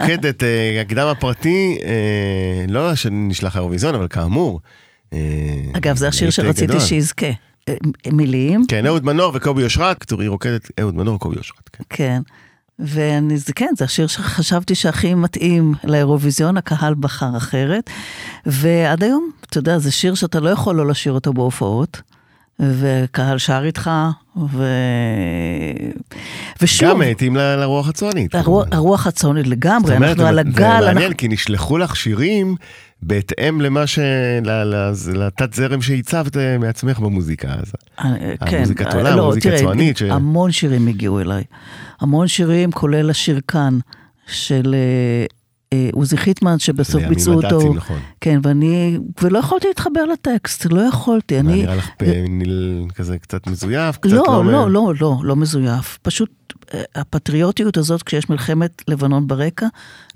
רוקדת, 0.00 0.42
אה, 0.42 0.80
הקדם 0.80 1.06
הפרטי, 1.06 1.78
אה, 1.84 2.64
לא 2.68 2.94
שנשלח 2.94 3.56
האירוויזיון, 3.56 3.94
אבל 3.94 4.08
כאמור. 4.08 4.60
אה, 5.12 5.18
אגב, 5.72 5.96
זה 5.96 6.08
השיר 6.08 6.30
שרציתי. 6.30 6.80
שיזכה. 6.80 7.26
מילים, 8.12 8.64
כן, 8.68 8.86
אהוד 8.86 9.04
מנור 9.04 9.32
וקובי 9.34 9.64
אושרת, 9.64 10.10
היא 10.20 10.28
רוקדת, 10.28 10.70
אהוד 10.80 10.94
מנור 10.94 11.14
וקובי 11.14 11.36
אושרת, 11.36 11.68
כן. 11.72 11.84
כן. 11.88 12.22
ואני, 12.78 13.38
זה 13.38 13.52
כן, 13.52 13.70
זה 13.78 13.84
השיר 13.84 14.06
שחשבתי 14.06 14.74
שהכי 14.74 15.14
מתאים 15.14 15.74
לאירוויזיון, 15.84 16.56
הקהל 16.56 16.94
בחר 16.94 17.36
אחרת. 17.36 17.90
ועד 18.46 19.02
היום, 19.02 19.30
אתה 19.46 19.58
יודע, 19.58 19.78
זה 19.78 19.92
שיר 19.92 20.14
שאתה 20.14 20.40
לא 20.40 20.50
יכול 20.50 20.74
לא 20.74 20.86
לשיר 20.86 21.12
אותו 21.12 21.32
בהופעות. 21.32 22.02
וקהל 22.62 23.38
שר 23.38 23.62
איתך, 23.64 23.90
ו... 24.52 24.64
ושוב, 26.62 26.88
גם 26.88 26.98
מתאים 26.98 27.36
ל- 27.36 27.56
לרוח 27.56 27.88
הצוענית. 27.88 28.34
הרוח, 28.34 28.66
הרוח 28.72 29.06
הצונית 29.06 29.46
לגמרי, 29.46 29.86
זאת 29.88 29.96
אומרת, 29.96 30.10
אנחנו 30.10 30.26
על 30.26 30.34
זה 30.34 30.40
הגל, 30.40 30.68
מעניין, 30.84 30.96
אנחנו... 30.98 31.16
כי 31.16 31.28
נשלחו 31.28 31.78
לך 31.78 31.96
שירים 31.96 32.56
בהתאם 33.02 33.60
למה 33.60 33.86
ש... 33.86 33.98
לתת 35.14 35.54
זרם 35.54 35.82
שהצבת 35.82 36.36
מעצמך 36.60 36.98
במוזיקה. 36.98 37.48
אז 37.48 37.72
אה, 38.00 38.14
כן, 38.46 38.56
המוזיקת 38.56 38.86
אה, 38.86 38.94
עולם, 38.98 39.16
לא, 39.16 39.22
המוזיקה 39.22 39.54
הצוענית 39.54 39.96
ש- 39.96 40.02
המון 40.02 40.52
שירים 40.52 40.86
הגיעו 40.88 41.20
אליי. 41.20 41.44
המון 42.00 42.28
שירים, 42.28 42.72
כולל 42.72 43.10
השיר 43.10 43.40
כאן, 43.48 43.78
של 44.26 44.74
אה, 44.74 45.24
עוזי 45.92 46.16
חיטמן, 46.16 46.58
שבסוף 46.58 46.94
לימים 46.94 47.14
ביצעו 47.14 47.34
אותו. 47.34 47.56
הד"צים, 47.56 47.76
נכון. 47.76 47.98
כן, 48.20 48.40
ואני, 48.42 48.98
ולא 49.22 49.38
יכולתי 49.38 49.68
להתחבר 49.68 50.04
לטקסט, 50.04 50.66
לא 50.70 50.80
יכולתי. 50.80 51.40
אני... 51.40 51.62
נראה 51.62 51.74
לך 51.74 51.88
פניל 51.96 52.86
כזה 52.94 53.18
קצת 53.18 53.46
מזויף? 53.46 53.96
קצת 53.96 54.12
לא, 54.12 54.24
לא, 54.26 54.52
לא, 54.52 54.70
לא, 54.70 54.92
לא, 55.00 55.16
לא 55.22 55.36
מזויף. 55.36 55.98
פשוט 56.02 56.30
אה, 56.74 56.82
הפטריוטיות 56.94 57.76
הזאת, 57.76 58.02
כשיש 58.02 58.30
מלחמת 58.30 58.82
לבנון 58.88 59.26
ברקע, 59.26 59.66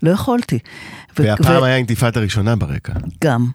לא 0.02 0.10
יכולתי. 0.10 0.58
והפעם 1.18 1.62
היה 1.62 1.76
אינתיפאדה 1.76 2.20
ראשונה 2.20 2.56
ברקע. 2.56 2.92
גם, 3.24 3.46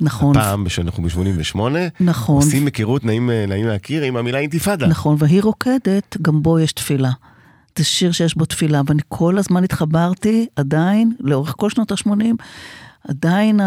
נכון. 0.00 0.34
פעם, 0.34 0.68
שאנחנו 0.68 1.02
ב-88, 1.02 1.58
נכון. 2.00 2.36
עושים 2.36 2.64
היכרות 2.64 3.04
נעים 3.04 3.30
אה, 3.30 3.44
נעים 3.48 3.66
להכיר 3.66 4.02
עם 4.02 4.16
המילה 4.16 4.38
אינתיפאדה. 4.38 4.86
נכון, 4.86 5.16
והיא 5.18 5.42
רוקדת, 5.42 6.16
גם 6.22 6.42
בו 6.42 6.58
יש 6.58 6.72
תפילה. 6.72 7.10
זה 7.78 7.84
שיר 7.84 8.12
שיש 8.12 8.34
בו 8.36 8.44
תפילה, 8.44 8.80
ואני 8.86 9.02
כל 9.08 9.38
הזמן 9.38 9.64
התחברתי, 9.64 10.46
עדיין, 10.56 11.12
לאורך 11.20 11.54
כל 11.58 11.70
שנות 11.70 11.92
ה-80, 11.92 12.10
עדיין 13.08 13.60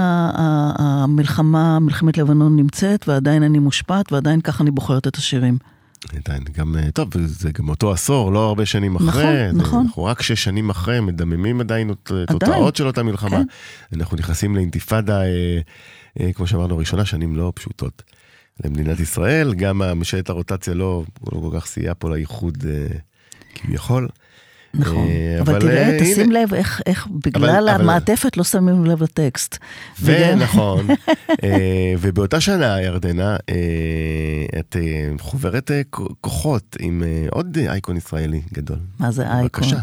המלחמה, 0.78 1.80
מלחמת 1.80 2.18
לבנון 2.18 2.56
נמצאת, 2.56 3.08
ועדיין 3.08 3.44
אני 3.44 3.60
מושפעת, 3.60 4.12
ועדיין 4.12 4.42
ככה 4.42 4.64
אני 4.64 4.72
בוחרת 4.72 5.08
את 5.08 5.16
השירים. 5.16 5.58
עדיין, 6.26 6.44
גם, 6.58 6.76
אה, 6.78 6.92
טוב, 6.92 7.10
זה 7.26 7.52
גם 7.52 7.70
אותו 7.70 7.92
עשור, 7.92 8.32
לא 8.32 8.48
הרבה 8.48 8.66
שנים 8.66 8.94
נכון, 8.94 9.10
אחרי. 9.10 9.24
זה- 9.24 9.52
נכון. 9.58 9.86
אנחנו 9.86 10.04
רק 10.04 10.22
שש 10.22 10.44
שנים 10.44 10.70
אחרי, 10.70 11.00
מדממים 11.00 11.60
עדיין 11.62 11.92
את 11.92 12.12
עדיין. 12.12 12.26
תוצאות 12.26 12.76
של 12.76 12.88
אותה 12.88 13.04
מלחמה. 13.04 13.30
כן. 13.92 13.98
אנחנו 14.00 14.18
נכנסים 14.18 14.56
לאינתיפאדה, 14.56 15.22
אה, 15.22 15.60
אה, 16.20 16.34
כמו 16.34 16.48
שאמרנו, 16.48 16.78
ראשונה, 16.78 17.06
שנים 17.06 17.36
לא 17.36 17.52
פשוטות 17.56 18.04
למדינת 18.66 19.00
ישראל. 19.00 19.54
גם 19.54 19.78
ממשלת 19.78 20.30
הרוטציה 20.30 20.74
לא, 20.74 21.04
לא 21.34 21.40
כל 21.50 21.60
כך 21.60 21.66
סייעה 21.66 21.94
פה 21.96 22.10
לאיחוד 22.10 22.58
אה, 22.70 22.98
כביכול. 23.64 24.08
נכון. 24.76 25.08
אה, 25.08 25.38
אבל 25.42 25.52
אבל, 25.56 25.62
תראה, 25.62 25.90
אה, 25.92 25.98
תשים 26.00 26.30
הנה. 26.32 26.40
לב 26.44 26.54
איך, 26.54 26.82
איך 26.86 27.08
בגלל 27.26 27.70
אבל- 27.70 27.82
המעטפת 27.82 28.38
לא 28.38 28.44
שמים 28.44 28.86
לב 28.86 29.04
לטקסט. 29.04 29.58
ונכון, 30.02 30.88
אה, 31.44 31.94
ובאותה 32.00 32.42
שנה, 32.42 32.82
ירדנה, 32.82 33.36
את 34.60 34.76
חוברת 35.20 35.72
כוחות 36.22 36.78
עם 36.80 37.04
עוד 37.32 37.58
אייקון 37.58 37.98
ישראלי 37.98 38.42
גדול. 38.54 38.78
מה 39.00 39.12
זה 39.12 39.22
אייקון? 39.24 39.42
בבקשה. 39.64 39.80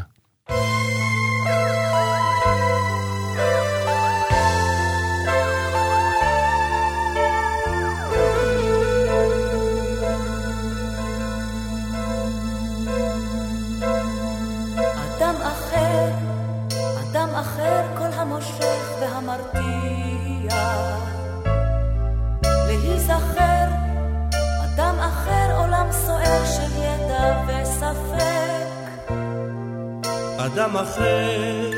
אדם 30.61 30.77
אחר, 30.77 31.70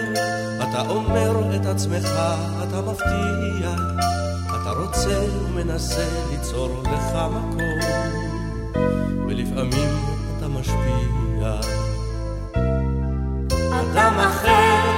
אתה 0.62 0.80
אומר 0.88 1.56
את 1.56 1.66
עצמך, 1.66 2.10
אתה 2.62 2.80
מבטיח, 2.80 3.80
אתה 4.46 4.70
רוצה 4.70 5.20
ומנסה 5.44 6.08
ליצור 6.30 6.82
לך 6.82 7.16
מקום, 7.30 7.78
ולפעמים 9.26 9.88
אתה 10.36 10.48
משפיע. 10.48 11.60
אדם 13.80 14.14
אחר, 14.18 14.90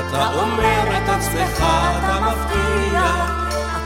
אתה 0.00 0.30
אומר 0.34 0.96
את 0.96 1.08
עצמך, 1.08 1.56
אתה 1.56 2.18
מבטיח, 2.20 3.30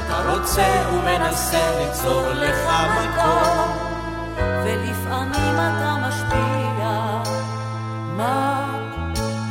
אתה 0.07 0.33
רוצה 0.33 0.91
ומנסה 0.93 1.71
ליצור 1.79 2.23
לך 2.33 2.71
מקום, 3.01 3.77
ולפעמים 4.65 5.55
אתה 5.55 5.97
משפיע. 6.09 7.21
מה? 8.17 8.80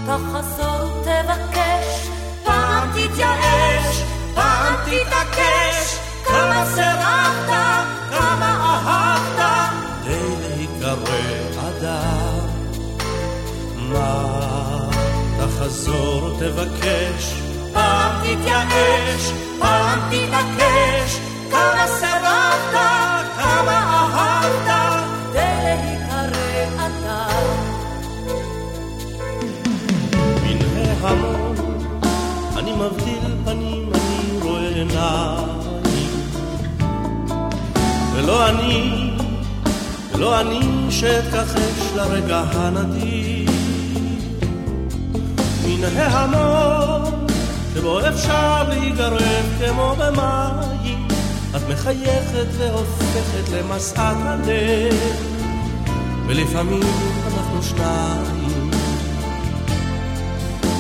תחזור 0.10 1.02
ותבקש, 1.02 2.08
פעם 2.44 2.90
תתייאש, 2.92 4.04
פעם 4.36 4.76
תתעקש, 4.86 5.98
כמה 6.26 6.66
סירבת, 6.76 7.50
כמה 8.10 8.80
אהבת. 8.86 9.74
כדי 10.04 10.36
להיקרא 10.42 10.98
אדם. 11.70 12.48
מה 13.78 14.26
תחזור 15.38 16.40
תבקש, 16.40 17.34
פעם 17.74 18.22
תתייאש, 18.22 19.32
ולא 40.20 40.42
אני 40.42 40.60
שאתכחש 40.90 41.96
לרגע 41.96 42.44
הנדיר. 42.54 43.52
מן 45.66 45.84
ההמון 45.98 47.28
שבו 47.74 48.00
אפשר 48.08 48.64
להיגרב 48.70 49.46
כמו 49.60 49.96
במים, 50.00 51.08
את 51.56 51.62
מחייכת 51.70 52.48
והופכת 52.58 53.50
למשאת 53.52 53.98
הלב, 53.98 54.96
ולפעמים 56.28 56.84
אנחנו 57.28 57.64
שניים. 57.64 58.72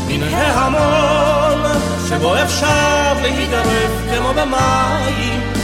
מן 0.07 0.23
ההמון 0.23 1.71
שבו 2.09 2.35
אפשר 2.35 3.13
להיגרב 3.21 3.91
כמו 4.11 4.33
במים, 4.33 5.58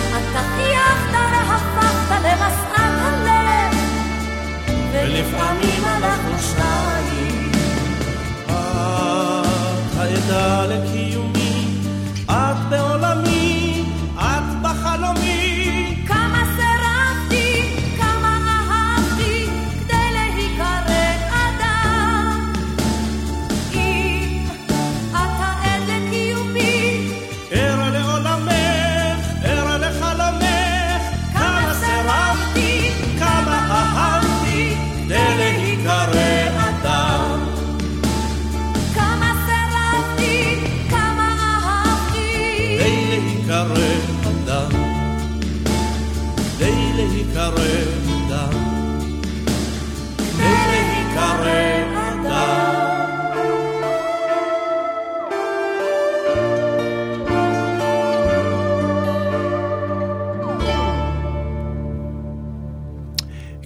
ולפעמים 5.06 5.84
אנחנו 5.86 6.40
שניים. 6.40 7.52
את 8.46 9.98
העדה 9.98 10.66
לקיומי, 10.66 11.15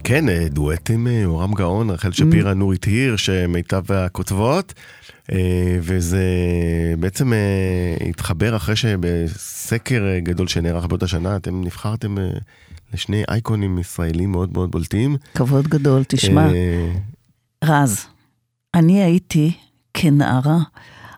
כן, 0.10 0.30
אה, 0.30 0.48
דואט 0.50 0.90
עם 0.92 1.08
אה, 1.08 1.12
יורם 1.12 1.54
גאון, 1.54 1.90
רחל 1.90 2.12
שפירא, 2.12 2.54
נורית 2.54 2.84
הירש, 2.86 3.30
אה, 3.30 3.48
מיטב 3.48 3.92
הכותבות, 3.92 4.74
אה, 5.32 5.78
וזה 5.82 6.24
בעצם 7.00 7.34
אה, 7.34 8.10
התחבר 8.10 8.56
אחרי 8.56 8.76
שבסקר 8.76 10.08
אה, 10.08 10.20
גדול 10.20 10.48
שנערך 10.48 10.86
באותה 10.86 11.08
שנה, 11.08 11.36
אתם 11.36 11.64
נבחרתם 11.64 12.18
אה, 12.18 12.24
לשני 12.94 13.24
אייקונים 13.30 13.80
ישראלים 13.80 14.32
מאוד 14.32 14.54
מאוד 14.54 14.72
בולטים. 14.72 15.18
כבוד 15.36 15.68
גדול, 15.68 16.04
תשמע. 16.08 16.48
אה, 16.54 16.92
רז, 17.64 18.06
אני 18.74 19.04
הייתי 19.04 19.52
כנערה 19.94 20.58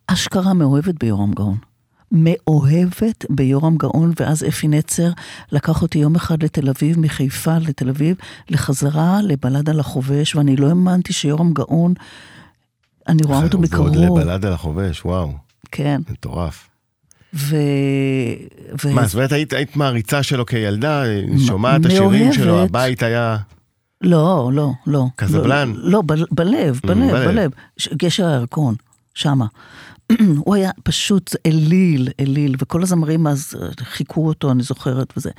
אשכרה 0.08 0.54
מאוהבת 0.54 0.95
ביורם 0.99 1.32
גאון. 1.32 1.58
מאוהבת 2.12 3.26
ביורם 3.30 3.78
גאון, 3.78 4.12
ואז 4.19 4.43
אפי 4.47 4.67
נצר 4.67 5.10
לקח 5.52 5.82
אותי 5.82 6.00
יום 6.00 6.15
אחד 6.15 6.43
לתל 6.43 6.69
אביב, 6.69 7.00
מחיפה 7.00 7.58
לתל 7.58 7.89
אביב, 7.89 8.15
לחזרה 8.50 9.19
לבלד 9.24 9.69
על 9.69 9.80
החובש, 9.80 10.36
ואני 10.36 10.56
לא 10.56 10.67
האמנתי 10.67 11.13
שיורם 11.13 11.54
גאון, 11.54 11.93
אני 13.08 13.21
רואה 13.24 13.43
אותו 13.43 13.58
ועוד 13.58 13.71
מקרוב. 13.71 13.95
לבלד 13.95 14.45
על 14.45 14.54
החובש, 14.54 15.06
וואו, 15.06 15.34
כן, 15.71 16.02
מטורף. 16.12 16.67
ו... 17.34 17.56
ו... 18.84 18.93
מה, 18.93 19.06
זאת 19.06 19.15
אומרת, 19.15 19.32
היית, 19.32 19.54
היית 19.54 19.76
מעריצה 19.76 20.24
שלו 20.24 20.45
כילדה, 20.45 21.04
שומעת 21.47 21.82
את 21.82 21.86
השירים. 21.86 22.34
שלו, 22.34 22.62
הבית 22.62 23.04
היה... 23.04 23.38
לא, 24.02 24.50
לא, 24.54 24.71
לא. 24.88 25.06
קזבלן? 25.15 25.74
לא, 25.76 25.91
לא 25.91 26.02
ב- 26.02 26.13
בלב, 26.32 26.80
בלב, 26.86 27.15
בלב. 27.15 27.52
גשר 27.93 28.28
הירקון, 28.28 28.76
שמה. 29.13 29.45
הוא 30.45 30.56
היה 30.56 30.71
פשוט 30.84 31.36
אליל, 31.45 32.10
אליל, 32.19 32.56
וכל 32.60 32.84
הזמרים 32.84 33.28
אז 33.28 33.54
אה, 33.62 33.67
חיכו 33.84 34.28
אותו, 34.28 34.52
אני 34.52 34.63
זוכרת, 34.63 35.13
וזה. 35.17 35.30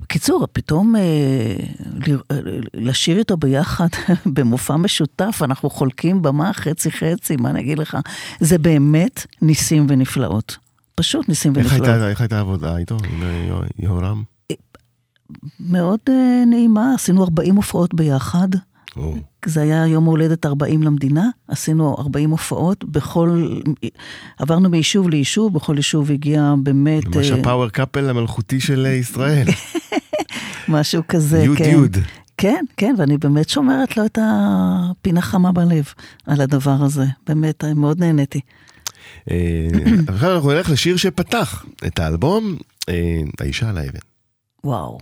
בקיצור, 0.00 0.46
פתאום 0.52 0.96
אה, 0.96 1.00
אה, 2.30 2.38
לשיר 2.74 3.18
איתו 3.18 3.36
ביחד 3.36 3.88
במופע 4.34 4.76
משותף, 4.76 5.40
אנחנו 5.44 5.70
חולקים 5.70 6.22
במה 6.22 6.52
חצי-חצי, 6.52 7.36
מה 7.36 7.50
אני 7.50 7.60
אגיד 7.60 7.78
לך? 7.78 7.96
זה 8.40 8.58
באמת 8.58 9.26
ניסים 9.42 9.86
ונפלאות. 9.88 10.56
פשוט 10.94 11.28
ניסים 11.28 11.52
איך 11.56 11.72
ונפלאות. 11.72 11.88
הייתה, 11.88 12.08
איך 12.08 12.20
הייתה 12.20 12.36
העבודה 12.36 12.76
איתו, 12.76 12.96
עם 13.12 13.22
אה, 13.22 13.60
יהורם? 13.78 14.22
מאוד 15.60 16.00
אה, 16.08 16.44
נעימה, 16.46 16.94
עשינו 16.94 17.24
40 17.24 17.56
הופעות 17.56 17.94
ביחד. 17.94 18.48
או, 18.96 19.14
זה 19.46 19.62
היה 19.62 19.86
יום 19.86 20.04
ההולדת 20.04 20.46
40 20.46 20.82
למדינה, 20.82 21.28
עשינו 21.48 21.94
40 21.98 22.30
הופעות, 22.30 22.84
בכל, 22.84 23.56
עברנו 24.38 24.68
מיישוב 24.68 25.08
ליישוב, 25.10 25.54
בכל 25.54 25.74
יישוב 25.76 26.10
הגיע 26.10 26.54
באמת 26.62 27.16
ממש 27.16 27.30
אה, 27.30 27.40
הפאוור 27.40 27.68
קאפל 27.68 28.10
המלכותי 28.10 28.60
של 28.60 28.86
אה, 28.86 28.92
ישראל. 28.92 29.46
משהו 30.68 31.02
כזה, 31.08 31.38
יוד 31.38 31.58
כן. 31.58 31.70
יוד. 31.70 31.96
כן, 32.36 32.64
כן, 32.76 32.94
ואני 32.98 33.18
באמת 33.18 33.48
שומרת 33.48 33.96
לו 33.96 34.06
את 34.06 34.18
הפינה 34.22 35.20
חמה 35.20 35.52
בלב 35.52 35.84
על 36.26 36.40
הדבר 36.40 36.76
הזה, 36.80 37.04
באמת, 37.26 37.64
אה, 37.64 37.74
מאוד 37.74 38.00
נהניתי. 38.00 38.40
אה, 39.30 39.68
עכשיו 40.08 40.34
אנחנו 40.34 40.50
נלך 40.52 40.70
לשיר 40.70 40.96
שפתח 40.96 41.64
את 41.86 41.98
האלבום, 41.98 42.56
אה, 42.88 43.20
האישה 43.40 43.68
על 43.68 43.78
האבן. 43.78 43.98
וואו. 44.64 44.98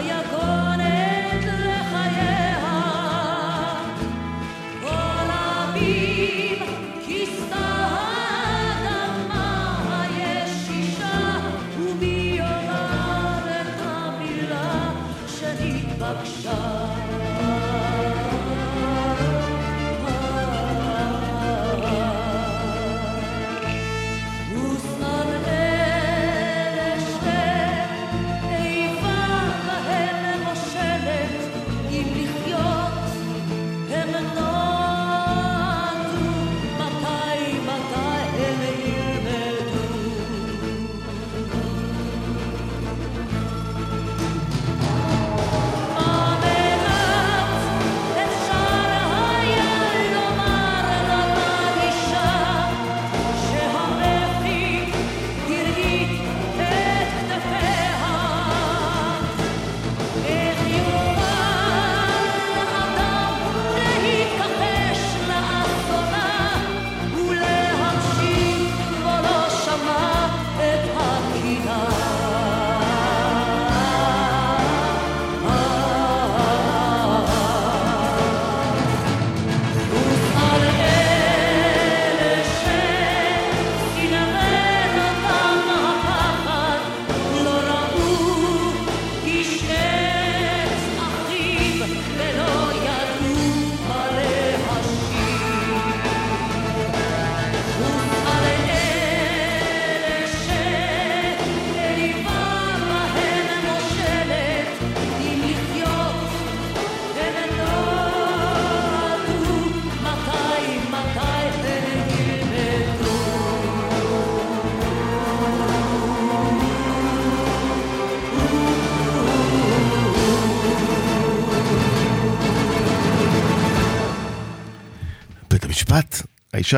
твоя 0.00 0.22
голова. 0.30 0.39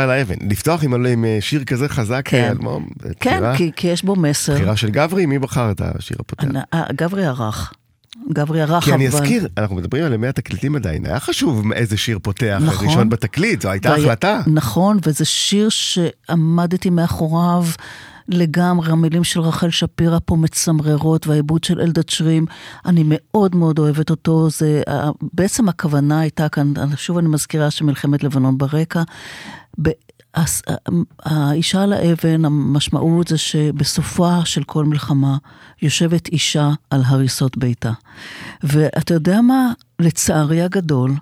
על 0.01 0.11
האבן. 0.11 0.35
לפתוח 0.51 0.85
עם, 0.85 1.07
עם 1.07 1.25
אה, 1.25 1.39
שיר 1.41 1.65
כזה 1.65 1.89
חזק, 1.89 2.23
כן. 2.25 2.43
אה, 2.45 2.51
אלבום, 2.51 2.87
כן, 3.21 3.31
בחירה- 3.31 3.57
כי, 3.57 3.71
כי 3.77 3.89
יש 3.89 4.05
בו 4.05 4.17
מסר. 4.17 4.55
בחירה 4.55 4.77
של 4.77 4.91
גברי, 4.91 5.27
מי 5.27 5.39
בחר 5.39 5.71
את 5.71 5.81
השיר 5.85 6.17
הפותח? 6.21 6.45
אה, 6.75 6.83
גברי 6.97 7.27
ערך. 7.27 7.73
גברי 8.33 8.63
ערך, 8.63 8.85
כי 8.85 8.93
אני 8.95 9.09
אבל- 9.09 9.17
אזכיר, 9.19 9.49
אנחנו 9.59 9.77
מדברים 9.77 10.05
על 10.05 10.13
ימי 10.13 10.27
התקליטים 10.29 10.77
עדיין, 10.77 11.07
היה 11.07 11.21
חשוב 11.21 11.73
איזה 11.73 11.97
שיר 11.97 12.19
פותח 12.23 12.59
נכון. 12.67 12.87
ראשון 12.89 13.09
בתקליט, 13.09 13.63
זו 13.63 13.71
הייתה 13.71 13.89
והיה- 13.91 14.03
החלטה. 14.05 14.41
נכון, 14.47 14.99
וזה 15.07 15.25
שיר 15.25 15.69
שעמדתי 15.69 16.91
מאחוריו 16.91 17.65
לגמרי, 18.29 18.91
המילים 18.93 19.25
של 19.25 19.41
רחל 19.41 19.71
שפירא 19.71 20.19
פה 20.25 20.37
מצמררות, 20.37 21.27
והעיבוד 21.27 21.65
של 21.65 21.81
אלדד 21.81 22.09
שרים, 22.09 22.47
אני 22.87 23.03
מאוד 23.07 23.57
מאוד 23.57 23.79
אוהבת 23.79 24.11
אותו. 24.11 24.51
זה, 24.51 24.83
בעצם 25.35 25.69
הכוונה 25.69 26.21
הייתה 26.21 26.49
כאן, 26.49 26.73
שוב 26.97 27.19
אני 27.19 27.29
מזכירה 27.29 27.71
שמלחמת 27.71 28.23
לבנון 28.25 28.59
ברקע. 28.59 29.03
האישה 31.23 31.83
על 31.83 31.93
האבן, 31.93 32.45
המשמעות 32.45 33.29
זה 33.29 33.39
שבסופה 33.39 34.45
של 34.45 34.65
כל 34.65 34.85
מלחמה 34.85 35.37
יושבת 35.83 36.29
אישה 36.29 36.71
על 36.91 37.03
הריסות 37.07 37.57
ביתה. 37.57 37.93
ואתה 38.63 39.15
יודע 39.15 39.41
מה? 39.41 39.73
לצערי 39.99 40.63
הגדול, 40.63 41.13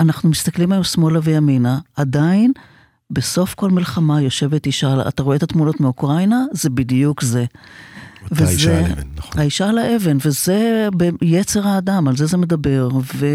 אנחנו 0.00 0.28
מסתכלים 0.28 0.72
היום 0.72 0.84
שמאלה 0.84 1.20
וימינה, 1.22 1.78
עדיין 1.96 2.52
בסוף 3.10 3.54
כל 3.54 3.70
מלחמה 3.70 4.20
יושבת 4.20 4.66
אישה, 4.66 5.08
אתה 5.08 5.22
רואה 5.22 5.36
את 5.36 5.42
התמונות 5.42 5.80
מאוקראינה? 5.80 6.44
זה 6.52 6.70
בדיוק 6.70 7.22
זה. 7.22 7.44
אותה 8.30 8.48
אישה 8.48 8.78
על 8.78 8.92
אבן, 8.92 9.08
נכון. 9.16 9.40
האישה 9.40 9.68
על 9.68 9.78
האבן, 9.78 10.16
וזה 10.24 10.88
ביצר 11.20 11.68
האדם, 11.68 12.08
על 12.08 12.16
זה 12.16 12.26
זה 12.26 12.36
מדבר, 12.36 12.88
ו, 13.14 13.26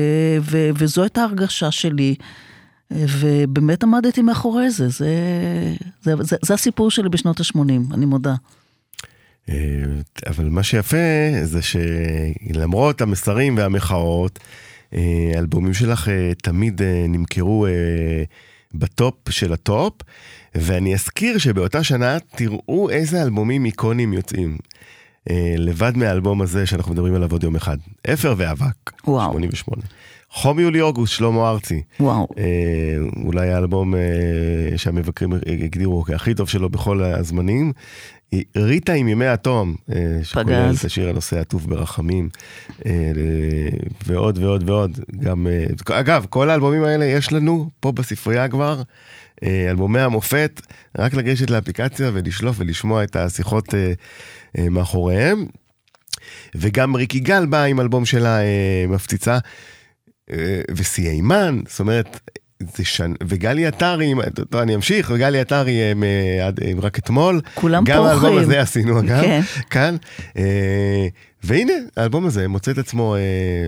ו, 0.42 0.70
וזו 0.76 1.02
הייתה 1.02 1.22
ההרגשה 1.22 1.72
שלי, 1.72 2.16
ובאמת 2.92 3.84
עמדתי 3.84 4.22
מאחורי 4.22 4.70
זה, 4.70 4.88
זה, 4.90 5.08
זה, 6.02 6.14
זה, 6.22 6.36
זה 6.46 6.54
הסיפור 6.54 6.92
שלי 6.92 7.10
בשנות 7.10 7.40
ה-80, 7.40 7.94
אני 7.94 8.06
מודה. 8.06 8.36
אה, 9.50 9.56
אבל 10.28 10.50
מה 10.50 10.64
שיפה 10.64 10.98
זה 11.44 11.60
שלמרות 11.62 13.02
המסרים 13.02 13.58
והמחאות, 13.58 14.40
אה, 14.94 15.32
האלבומים 15.36 15.74
שלך 15.74 16.10
אה, 16.10 16.32
תמיד 16.44 16.82
נמכרו 17.10 17.68
בטופ 18.74 19.30
של 19.30 19.54
הטופ, 19.54 19.94
ואני 20.56 20.94
אזכיר 20.94 21.38
שבאותה 21.38 21.84
שנה 21.84 22.18
תראו 22.36 22.90
איזה 22.90 23.24
אלבומים 23.24 23.66
איקונים 23.66 24.14
יוצאים. 24.14 24.58
לבד 25.58 25.98
מהאלבום 25.98 26.42
הזה 26.42 26.66
שאנחנו 26.66 26.94
מדברים 26.94 27.16
עליו 27.16 27.32
עוד 27.32 27.44
יום 27.44 27.56
אחד, 27.56 27.78
אפר 28.14 28.34
ואבק, 28.38 28.92
וואו. 29.08 29.32
88. 29.32 29.84
חום 30.32 30.60
יולי 30.60 30.82
אוגוסט, 30.82 31.14
שלמה 31.14 31.50
ארצי. 31.50 31.82
וואו, 32.00 32.28
אה, 32.38 32.44
אולי 33.26 33.50
האלבום 33.50 33.96
אה, 33.96 34.78
שהמבקרים 34.78 35.34
הגדירו 35.34 36.04
כהכי 36.04 36.34
טוב 36.34 36.50
שלו 36.50 36.70
בכל 36.70 37.04
הזמנים. 37.04 37.74
היא 38.32 38.44
ריטה 38.58 38.94
עם 38.94 39.08
ימי 39.08 39.28
התום, 39.28 39.76
אה, 39.96 40.20
שכולל. 40.24 40.74
את 40.80 40.86
השיר 40.86 41.10
הנושא 41.10 41.40
עטוף 41.40 41.66
ברחמים, 41.66 42.30
אה, 42.86 42.92
ועוד 44.08 44.38
ועוד 44.38 44.70
ועוד. 44.70 45.00
גם, 45.20 45.48
אה, 45.48 46.00
אגב, 46.00 46.26
כל 46.30 46.50
האלבומים 46.50 46.84
האלה 46.84 47.06
יש 47.06 47.34
לנו 47.34 47.70
פה 47.80 47.92
בספרייה 47.92 48.48
כבר, 48.48 48.82
אה, 49.44 49.68
אלבומי 49.70 50.00
המופת, 50.00 50.62
רק 50.98 51.14
לגשת 51.14 51.50
לאפליקציה 51.50 52.12
ולשלוף 52.14 52.56
ולשמוע 52.60 53.04
את 53.04 53.16
השיחות 53.16 53.74
אה, 53.74 53.92
אה, 54.58 54.70
מאחוריהם. 54.70 55.46
וגם 56.56 56.96
ריקי 56.96 57.20
גל 57.20 57.46
באה 57.46 57.64
עם 57.64 57.80
אלבום 57.80 58.06
שלה 58.06 58.40
אה, 58.42 58.86
מפציצה. 58.88 59.38
אה, 60.32 60.38
ושיאי 60.76 61.10
אימן, 61.10 61.60
זאת 61.70 61.80
אומרת, 61.80 62.20
זה 62.76 62.86
שן... 62.86 63.14
וגלי 63.28 63.66
עטרי, 63.66 64.14
טוב, 64.50 64.62
אני 64.62 64.76
אמשיך, 64.76 65.12
וגלי 65.16 65.40
עטרי 65.40 65.72
הם, 65.84 66.04
אה, 66.04 66.50
הם 66.72 66.80
רק 66.80 67.00
אתמול. 67.00 67.42
כולם 67.54 67.84
גם 67.84 68.04
האלבום 68.04 68.22
פורחים. 68.30 68.44
הזה 68.50 68.62
עשינו 68.62 69.00
אגב, 69.00 69.22
כן. 69.22 69.42
כאן. 69.70 69.96
אה, 70.38 71.08
והנה, 71.44 71.74
האלבום 71.98 72.26
הזה 72.26 72.48
מוצא 72.48 72.72
את 72.72 72.78
עצמו 72.78 73.16
אה, 73.16 73.20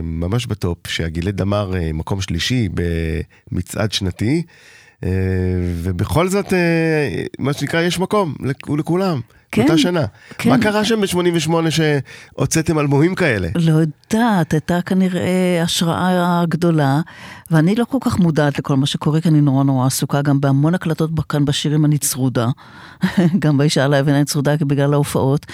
ממש 0.03 0.45
בטופ, 0.45 0.87
שהגילי 0.87 1.31
דמר 1.31 1.73
אה, 1.77 1.89
מקום 1.93 2.21
שלישי 2.21 2.69
במצעד 3.51 3.91
שנתי. 3.91 4.43
אה, 5.03 5.09
ובכל 5.83 6.27
זאת, 6.27 6.53
אה, 6.53 6.59
מה 7.39 7.53
שנקרא, 7.53 7.81
יש 7.81 7.99
מקום 7.99 8.35
לכ- 8.43 8.69
לכולם, 8.79 9.21
כן, 9.51 9.61
באותה 9.61 9.77
שנה. 9.77 10.05
כן. 10.37 10.49
מה 10.49 10.57
קרה 10.57 10.85
שם 10.85 11.01
ב-88 11.01 11.51
שהוצאתם 11.69 12.79
אלבומים 12.79 13.15
כאלה? 13.15 13.47
לא 13.55 13.71
יודעת, 13.71 14.53
הייתה 14.53 14.81
כנראה 14.81 15.61
השראה 15.63 16.43
גדולה, 16.49 17.01
ואני 17.51 17.75
לא 17.75 17.85
כל 17.85 17.97
כך 18.01 18.19
מודעת 18.19 18.59
לכל 18.59 18.75
מה 18.75 18.85
שקורה, 18.85 19.21
כי 19.21 19.29
אני 19.29 19.41
נורא 19.41 19.63
נורא 19.63 19.87
עסוקה 19.87 20.21
גם 20.21 20.41
בהמון 20.41 20.75
הקלטות 20.75 21.09
כאן 21.29 21.45
בשירים 21.45 21.85
אני 21.85 21.97
צרודה, 21.97 22.47
גם 23.43 23.57
באישה 23.57 23.85
על 23.85 23.93
האבן 23.93 24.13
אני 24.13 24.25
צרודה 24.25 24.55
בגלל 24.61 24.93
ההופעות. 24.93 25.45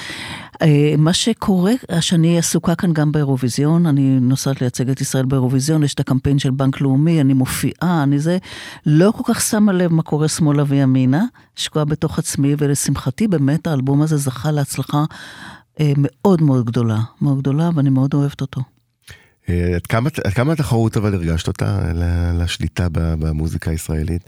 אה, 0.62 0.94
מה 0.98 1.14
שקורה, 1.14 1.74
שאני 2.00 2.38
עסוקה 2.38 2.76
כאן 2.76 2.94
גם 2.94 3.12
באירוויזיון, 3.12 3.86
אני 3.86 4.20
נוסעת 4.22 4.62
לייצג 4.62 4.90
את 4.90 5.02
ישראל 5.02 5.26
באירוויזיון, 5.26 5.84
יש 5.84 5.94
את 5.94 6.00
הקמפיין 6.00 6.40
של 6.40 6.52
בנק 6.52 6.82
לאומי, 6.82 7.22
אני 7.22 7.34
מופיעה, 7.34 8.04
אני 8.04 8.20
זה, 8.20 8.38
לא 8.86 9.12
כל 9.12 9.34
כך 9.34 9.42
שמה 9.42 9.72
לב 9.72 9.94
מה 9.94 10.04
קורה 10.04 10.28
שמאלה 10.28 10.64
וימינה, 10.68 11.24
שקועה 11.56 11.86
בתוך 11.86 12.20
עצמי, 12.20 12.56
ולשמחתי 12.58 13.28
באמת 13.28 13.68
האלבום 13.68 14.02
הזה 14.02 14.18
זכה 14.18 14.52
להצלחה 14.52 15.04
אה, 15.80 15.94
מאוד 15.98 16.42
מאוד 16.42 16.66
גדולה, 16.66 17.00
מאוד 17.22 17.40
גדולה, 17.40 17.70
ואני 17.76 17.90
מאוד 17.90 18.14
אוהבת 18.14 18.42
אותו. 18.42 18.62
אה, 19.50 19.76
עד 19.76 19.88
כמה, 19.88 20.10
עד 20.24 20.34
כמה 20.34 20.54
התחרות 20.54 20.98
אבל 20.98 21.14
הרגשת 21.14 21.48
אותה 21.48 21.80
לשליטה 22.34 22.88
במוזיקה 22.92 23.72
הישראלית? 23.72 24.22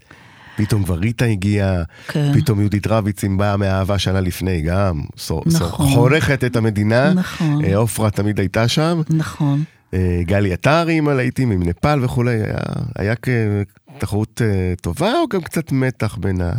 פתאום 0.57 0.83
כבר 0.83 0.95
ריטה 0.95 1.25
הגיעה, 1.25 1.83
כן. 2.07 2.31
פתאום 2.33 2.59
יהודית 2.59 2.87
רביצים 2.87 3.37
באה 3.37 3.57
מהאהבה 3.57 3.99
שנה 3.99 4.21
לפני, 4.21 4.61
גם 4.61 5.01
סור, 5.17 5.43
סור, 5.49 5.67
נכון. 5.67 5.87
חורכת 5.89 6.43
את 6.43 6.55
המדינה. 6.55 7.13
נכון. 7.13 7.65
אה, 7.65 7.75
עופרה 7.75 8.11
תמיד 8.11 8.39
הייתה 8.39 8.67
שם. 8.67 9.01
נכון. 9.09 9.63
אה, 9.93 10.21
גלי 10.23 10.53
עטרי 10.53 10.97
עם 10.97 11.07
הלהיטים, 11.07 11.51
עם 11.51 11.63
נפאל 11.63 12.03
וכולי, 12.03 12.31
היה, 12.31 12.57
היה 12.95 13.13
כתחרות 13.15 14.41
אה, 14.41 14.73
טובה 14.81 15.13
או 15.13 15.27
גם 15.27 15.41
קצת 15.41 15.71
מתח 15.71 16.17
בין 16.17 16.41
ה... 16.41 16.51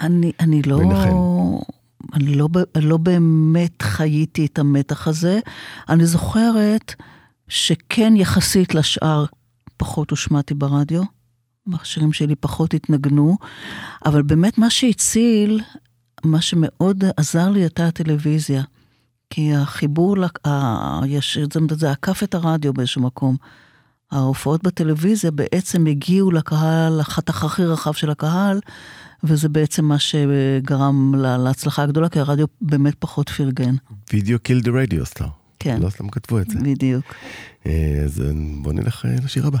אני, 0.00 0.32
אני 0.40 0.62
לא... 0.62 0.78
ביניכם. 0.78 1.14
אני 2.14 2.34
לא, 2.34 2.48
לא 2.76 2.96
באמת 2.96 3.82
חייתי 3.82 4.46
את 4.46 4.58
המתח 4.58 5.08
הזה. 5.08 5.40
אני 5.88 6.06
זוכרת 6.06 6.94
שכן 7.48 8.16
יחסית 8.16 8.74
לשאר 8.74 9.24
פחות 9.76 10.10
הושמעתי 10.10 10.54
ברדיו. 10.54 11.02
השירים 11.72 12.12
שלי 12.12 12.34
פחות 12.34 12.74
התנגנו, 12.74 13.36
אבל 14.06 14.22
באמת 14.22 14.58
מה 14.58 14.70
שהציל, 14.70 15.60
מה 16.24 16.40
שמאוד 16.40 17.04
עזר 17.16 17.50
לי 17.50 17.60
הייתה 17.60 17.86
הטלוויזיה. 17.86 18.62
כי 19.30 19.54
החיבור, 19.54 20.16
לק- 20.16 20.46
ה- 20.46 21.00
יש, 21.06 21.38
זה, 21.52 21.60
זה 21.78 21.90
עקף 21.90 22.22
את 22.22 22.34
הרדיו 22.34 22.72
באיזשהו 22.72 23.02
מקום. 23.02 23.36
ההופעות 24.10 24.62
בטלוויזיה 24.62 25.30
בעצם 25.30 25.86
הגיעו 25.86 26.30
לקהל, 26.30 27.00
לחתך 27.00 27.44
הכי 27.44 27.64
רחב 27.64 27.92
של 27.92 28.10
הקהל, 28.10 28.60
וזה 29.24 29.48
בעצם 29.48 29.84
מה 29.84 29.98
שגרם 29.98 31.14
לה- 31.14 31.38
להצלחה 31.38 31.82
הגדולה, 31.82 32.08
כי 32.08 32.18
הרדיו 32.20 32.46
באמת 32.60 32.94
פחות 32.98 33.28
פרגן. 33.28 33.74
וידאו 34.12 34.38
קיל 34.38 34.60
דה 34.60 34.70
רדיו 34.70 35.06
סטאר. 35.06 35.26
כן. 35.58 35.80
לא 35.82 35.90
סתם 35.90 36.08
כתבו 36.08 36.38
את 36.40 36.50
זה. 36.50 36.58
בדיוק. 36.62 37.04
אה, 37.66 38.02
אז 38.04 38.20
אה, 38.20 38.30
בוא 38.62 38.72
נלך 38.72 39.06
אה, 39.06 39.14
לשיר 39.24 39.46
הבא. 39.46 39.58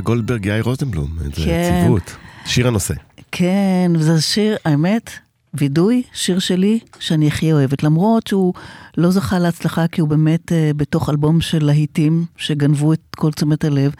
לאה 0.00 0.04
גולדברג, 0.04 0.46
יאיר 0.46 0.64
רוזנבלום, 0.64 1.10
זה 1.24 1.30
כן. 1.44 1.82
ציוות. 1.84 2.16
שיר 2.44 2.68
הנושא. 2.68 2.94
כן, 3.32 3.92
וזה 3.94 4.20
שיר, 4.20 4.56
האמת, 4.64 5.10
וידוי, 5.54 6.02
שיר 6.12 6.38
שלי, 6.38 6.78
שאני 7.00 7.26
הכי 7.26 7.52
אוהבת. 7.52 7.82
למרות 7.82 8.26
שהוא 8.26 8.54
לא 8.96 9.10
זכה 9.10 9.38
להצלחה, 9.38 9.86
כי 9.88 10.00
הוא 10.00 10.08
באמת 10.08 10.52
אה, 10.52 10.70
בתוך 10.76 11.10
אלבום 11.10 11.40
של 11.40 11.64
להיטים, 11.64 12.24
שגנבו 12.36 12.92
את 12.92 13.00
כל 13.16 13.32
תשומת 13.32 13.64
הלב, 13.64 13.94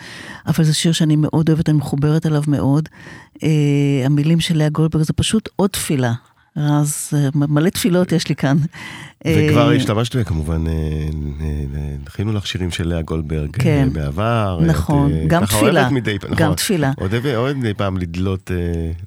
אבל 0.46 0.64
זה 0.64 0.74
שיר 0.74 0.92
שאני 0.92 1.16
מאוד 1.16 1.48
אוהבת, 1.48 1.68
אני 1.68 1.78
מחוברת 1.78 2.26
אליו 2.26 2.42
מאוד. 2.48 2.88
אה, 3.42 3.48
המילים 4.04 4.40
של 4.40 4.56
לאה 4.56 4.68
גולדברג 4.68 5.02
זה 5.02 5.12
פשוט 5.12 5.48
עוד 5.56 5.70
תפילה. 5.70 6.12
אז 6.56 7.10
אה, 7.14 7.28
מלא 7.34 7.68
תפילות 7.68 8.12
יש 8.12 8.28
לי 8.28 8.36
כאן. 8.36 8.56
וכבר 9.26 9.70
אה, 9.70 9.76
השתמשת 9.76 10.26
כמובן, 10.26 10.66
אה, 10.66 10.72
אה, 11.40 12.32
לך 12.32 12.46
שירים 12.46 12.70
של 12.70 12.88
לאה 12.88 13.02
גולדברג 13.02 13.50
כן. 13.56 13.88
בעבר. 13.92 14.60
נכון, 14.66 15.12
את, 15.12 15.16
גם 15.26 15.44
תפילה, 15.46 15.90
מדי 15.90 16.18
פעם, 16.18 16.30
גם 16.34 16.44
נכון. 16.46 16.54
תפילה. 16.56 16.92
אוהבת 17.36 17.56
מדי 17.56 17.74
פעם 17.74 17.96
לדלות, 17.96 18.50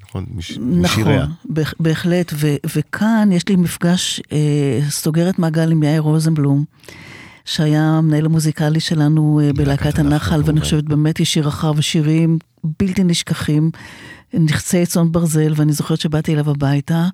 נכון, 0.09 0.25
מש- 0.35 0.57
משיריה. 0.61 1.17
נכון, 1.23 1.33
בהח- 1.45 1.73
בהחלט, 1.79 2.31
ו- 2.35 2.55
וכאן 2.75 3.29
יש 3.31 3.49
לי 3.49 3.55
מפגש 3.55 4.21
אה, 4.31 4.37
סוגרת 4.89 5.39
מעגל 5.39 5.71
עם 5.71 5.83
יאיר 5.83 6.01
רוזנבלום, 6.01 6.63
שהיה 7.45 7.83
המנהל 7.83 8.25
המוזיקלי 8.25 8.79
שלנו 8.79 9.41
בלהקת 9.55 9.99
הנחל, 9.99 10.41
ואני. 10.45 10.59
חושבת 10.61 10.83
באמת 10.83 11.19
איש 11.19 11.33
שיר 11.33 11.47
רחב 11.47 11.73
ושירים 11.77 12.37
בלתי 12.79 13.03
נשכחים, 13.03 13.71
נחצי 14.33 14.85
צאן 14.85 15.11
ברזל, 15.11 15.53
ואני 15.55 15.71
זוכרת 15.73 15.99
שבאתי 15.99 16.33
אליו 16.33 16.49
הביתה, 16.49 17.07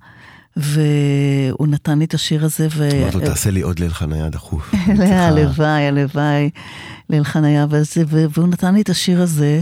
והוא 0.60 1.68
נתן 1.68 2.00
לי 2.00 2.06
את 2.06 2.14
השיר 2.14 2.46
הזה, 2.46 2.68
ו... 2.76 2.90
אמרת 3.02 3.16
לו, 3.16 3.22
תעשה 3.22 3.52
לי 3.52 3.62
עוד 3.62 3.80
ליל 3.80 3.94
חניה 3.94 4.30
דחוף. 4.30 4.74
הלוואי, 5.12 5.88
הלוואי, 5.88 6.50
ליל 7.10 7.24
חניה, 7.24 7.66
וזה, 7.70 8.04
והוא 8.10 8.48
נתן 8.48 8.74
לי 8.76 8.82
את 8.82 8.90
השיר 8.90 9.22
הזה, 9.22 9.62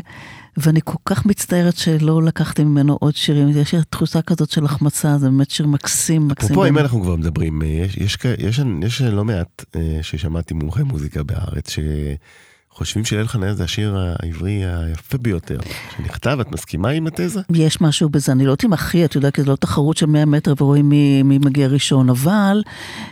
ואני 0.58 0.80
כל 0.84 0.98
כך 1.06 1.26
מצטערת 1.26 1.78
שלא 1.78 2.24
לקחתי 2.24 2.64
ממנו 2.64 2.98
עוד 3.02 3.16
שירים, 3.16 3.50
יש 3.50 3.74
לי 3.74 3.80
תחושה 3.90 4.22
כזאת 4.22 4.50
של 4.50 4.66
החמצה, 4.66 5.18
זה 5.18 5.30
באמת 5.30 5.50
שיר 5.50 5.68
מקסים, 5.68 6.28
מקסים. 6.28 6.46
אפרופו, 6.46 6.68
אם. 6.68 6.78
אנחנו 6.78 7.02
כבר 7.02 7.16
מדברים, 7.16 7.62
יש, 7.62 7.98
יש, 7.98 8.16
כ- 8.16 8.26
יש, 8.38 8.60
יש 8.84 9.02
לא 9.02 9.26
מעט 9.26 9.66
אה, 9.76 10.00
ששמעתי 10.02 10.54
מומחי 10.54 10.84
מוזיקה 10.84 11.24
בארץ, 11.24 11.70
שחושבים 12.78 13.06
שליל 13.06 13.28
חניה 13.28 13.54
זה 13.54 13.64
השיר 13.64 13.98
העברי 13.98 14.66
היפה 14.66 15.18
ביותר 15.18 15.60
שנכתב, 15.98 16.38
את 16.42 16.52
מסכימה 16.52 16.90
עם 16.90 17.08
התזה? 17.08 17.42
יש 17.54 17.82
משהו 17.82 18.10
בזה, 18.10 18.32
אני 18.32 18.46
לא 18.46 18.52
יודעת 18.52 18.66
אם 18.66 18.74
הכי, 18.74 19.06
את 19.06 19.16
יודעת, 19.16 19.36
כי 19.36 19.42
זו 19.42 19.52
לא 19.52 19.56
תחרות 19.56 19.98
של 19.98 20.06
100 20.06 20.26
מטר 20.26 20.54
ורואים 20.58 20.90
מי, 20.90 21.24
מי 21.24 21.38
מגיע 21.38 21.68
ראשון, 21.68 22.10
אבל 22.10 22.64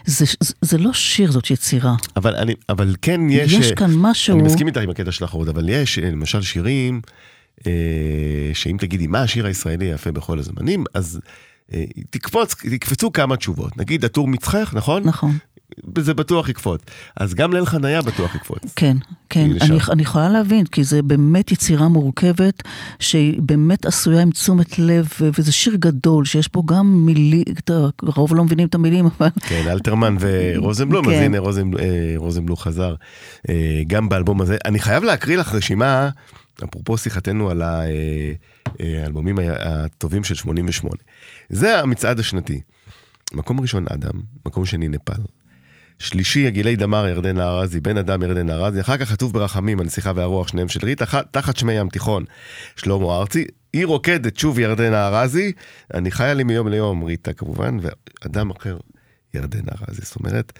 זה, 0.05 0.25
זה, 0.39 0.53
זה 0.61 0.77
לא 0.77 0.93
שיר, 0.93 1.31
זאת 1.31 1.51
יצירה. 1.51 1.95
אבל, 2.15 2.35
אני, 2.35 2.53
אבל 2.69 2.95
כן 3.01 3.21
יש... 3.29 3.53
יש 3.53 3.71
אה, 3.71 3.75
כאן 3.75 3.91
משהו... 3.93 4.35
אני 4.35 4.43
מסכים 4.43 4.67
איתך 4.67 4.81
עם 4.81 4.89
הקטע 4.89 5.11
של 5.11 5.23
החורות, 5.23 5.47
אבל 5.47 5.69
יש 5.69 5.99
אה, 5.99 6.09
למשל 6.11 6.41
שירים, 6.41 7.01
אה, 7.67 7.71
שאם 8.53 8.77
תגידי 8.79 9.07
מה 9.07 9.21
השיר 9.21 9.45
הישראלי 9.45 9.85
היפה 9.85 10.11
בכל 10.11 10.39
הזמנים, 10.39 10.83
אז 10.93 11.19
אה, 11.73 11.83
תקפוץ, 12.09 12.55
תקפצו 12.55 13.11
כמה 13.11 13.37
תשובות. 13.37 13.77
נגיד 13.77 14.05
הטור 14.05 14.27
מצחך, 14.27 14.73
נכון? 14.73 15.03
נכון. 15.03 15.37
זה 15.99 16.13
בטוח 16.13 16.49
יקפוץ. 16.49 16.81
אז 17.17 17.33
גם 17.33 17.53
ליל 17.53 17.65
חניה 17.65 18.01
בטוח 18.01 18.35
יקפוץ. 18.35 18.73
כן, 18.75 18.97
כן. 19.29 19.49
אני, 19.61 19.77
אני 19.91 20.01
יכולה 20.01 20.29
להבין, 20.29 20.65
כי 20.65 20.83
זה 20.83 21.01
באמת 21.01 21.51
יצירה 21.51 21.87
מורכבת, 21.87 22.63
שהיא 22.99 23.41
באמת 23.41 23.85
עשויה 23.85 24.21
עם 24.21 24.31
תשומת 24.31 24.79
לב, 24.79 25.09
וזה 25.39 25.51
שיר 25.51 25.75
גדול, 25.75 26.25
שיש 26.25 26.51
בו 26.53 26.63
גם 26.63 27.05
מילים, 27.05 27.43
הרוב 28.01 28.35
לא 28.35 28.43
מבינים 28.43 28.67
את 28.67 28.75
המילים, 28.75 29.05
אבל 29.05 29.29
כן, 29.41 29.63
אלתרמן 29.67 30.15
ורוזנבלום, 30.19 31.09
אז 31.09 31.13
כן. 31.13 31.23
הנה 31.23 31.39
רוזן, 31.39 31.71
אה, 31.79 32.13
רוזנבלום 32.17 32.57
חזר 32.57 32.95
אה, 33.49 33.81
גם 33.87 34.09
באלבום 34.09 34.41
הזה. 34.41 34.57
אני 34.65 34.79
חייב 34.79 35.03
להקריא 35.03 35.37
לך 35.37 35.53
רשימה, 35.53 36.09
אפרופו 36.63 36.97
שיחתנו 36.97 37.49
על 37.49 37.61
אה, 37.61 38.33
האלבומים 38.79 39.39
הטובים 39.59 40.23
של 40.23 40.35
88. 40.35 40.95
זה 41.49 41.79
המצעד 41.79 42.19
השנתי. 42.19 42.61
מקום 43.33 43.59
ראשון 43.59 43.85
אדם, 43.89 44.21
מקום 44.45 44.65
שני 44.65 44.87
נפאל. 44.87 45.21
שלישי, 45.99 46.47
הגילי 46.47 46.75
דמר, 46.75 47.07
ירדן 47.07 47.39
ארזי, 47.39 47.79
בן 47.79 47.97
אדם, 47.97 48.21
ירדן 48.23 48.49
ארזי, 48.49 48.81
אחר 48.81 48.97
כך 48.97 49.09
כתוב 49.09 49.33
ברחמים, 49.33 49.79
הנסיכה 49.79 50.11
והרוח, 50.15 50.47
שניהם 50.47 50.67
של 50.67 50.85
ריטה, 50.85 51.05
תחת 51.31 51.57
שמי 51.57 51.73
ים 51.73 51.89
תיכון, 51.89 52.23
שלמה 52.75 53.17
ארצי, 53.17 53.45
עיר 53.73 53.87
רוקדת, 53.87 54.37
שוב 54.37 54.59
ירדן 54.59 54.93
ארזי, 54.93 55.51
אני 55.93 56.11
חיה 56.11 56.33
לי 56.33 56.43
מיום 56.43 56.67
ליום, 56.67 57.03
ריטה 57.03 57.33
כמובן, 57.33 57.77
ואדם 57.81 58.49
אחר, 58.49 58.77
ירדן 59.33 59.63
ארזי. 59.69 60.01
זאת 60.01 60.15
אומרת, 60.15 60.59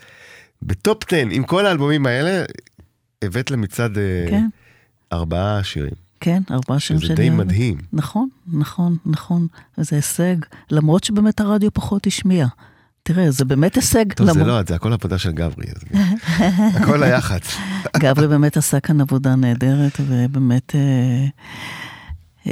בטופ 0.62 1.04
10, 1.12 1.16
עם 1.30 1.44
כל 1.44 1.66
האלבומים 1.66 2.06
האלה, 2.06 2.44
הבאת 3.22 3.50
למצעד 3.50 3.98
אה, 3.98 4.26
כן. 4.30 4.46
ארבעה 5.12 5.64
שירים, 5.64 6.06
כן, 6.20 6.42
ארבעה 6.50 6.80
שירים 6.80 7.00
שזה 7.00 7.06
שאני 7.06 7.16
די 7.16 7.28
אוהבת. 7.28 7.46
מדהים. 7.46 7.78
נכון, 7.92 8.28
נכון, 8.46 8.96
נכון, 9.06 9.46
וזה 9.78 9.96
הישג, 9.96 10.36
למרות 10.70 11.04
שבאמת 11.04 11.40
הרדיו 11.40 11.70
פחות 11.74 12.06
השמיע. 12.06 12.46
תראה, 13.06 13.30
זה 13.30 13.44
באמת 13.44 13.74
הישג. 13.74 14.12
טוב, 14.12 14.26
זה 14.26 14.32
למרות- 14.32 14.48
לא, 14.48 14.62
זה 14.68 14.74
הכל 14.74 14.92
עבודה 14.92 15.18
של 15.18 15.32
גברי, 15.32 15.66
הכל 16.80 17.02
היח"צ. 17.02 17.56
גברי 18.02 18.28
באמת 18.28 18.56
עשה 18.56 18.80
כאן 18.80 19.00
עבודה 19.00 19.34
נהדרת, 19.36 19.92
ובאמת, 20.00 20.72
אה, 20.74 21.26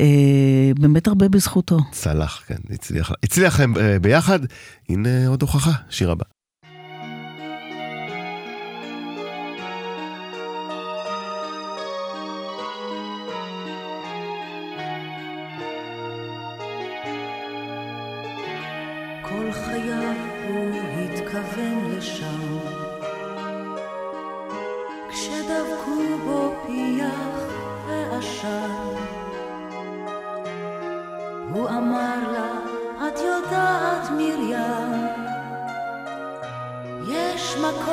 אה, 0.01 0.71
באמת 0.79 1.07
הרבה 1.07 1.29
בזכותו. 1.29 1.79
צלח, 1.93 2.43
כן, 2.47 2.57
הצליח, 2.71 3.13
הצליח 3.23 3.61
להם 3.61 3.77
אה, 3.77 3.99
ביחד, 3.99 4.39
הנה 4.89 5.27
עוד 5.27 5.43
הוכחה, 5.43 5.73
שיר 5.91 6.11
הבא. 6.11 6.25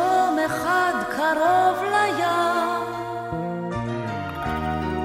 יום 0.02 0.39
אחד 0.45 0.93
קרוב 1.16 1.78
לים, 1.84 2.86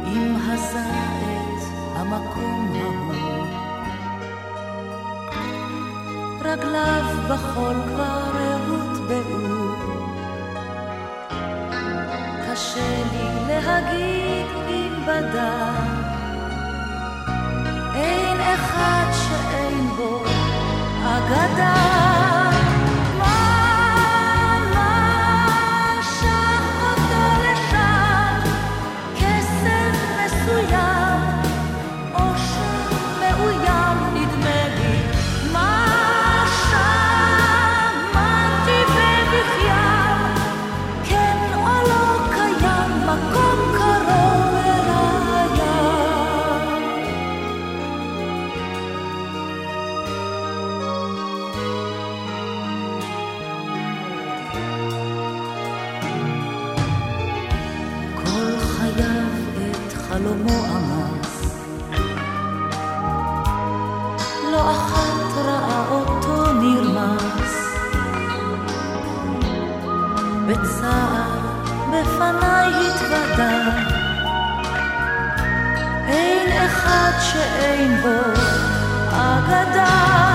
עם 0.07 0.37
הזית 0.47 1.63
המקום 1.95 2.73
ההוא. 2.75 3.47
רגליו 6.45 7.05
בחול 7.29 7.77
כבר 7.87 8.33
הוטבעו, 8.69 9.75
קשה 12.47 13.03
לי 13.13 13.29
להגיד 13.49 14.47
אם 14.69 14.93
בדק, 15.07 16.07
אין 17.95 18.41
אחד 18.41 19.07
שאין 19.13 19.87
בו 19.97 20.25
אגדה. 21.05 22.36
בפניי 72.17 72.73
התוודה, 72.89 73.59
אין 76.07 76.67
אחד 76.67 77.11
שאין 77.21 78.01
בו 78.03 78.33
אגדה. 79.11 80.26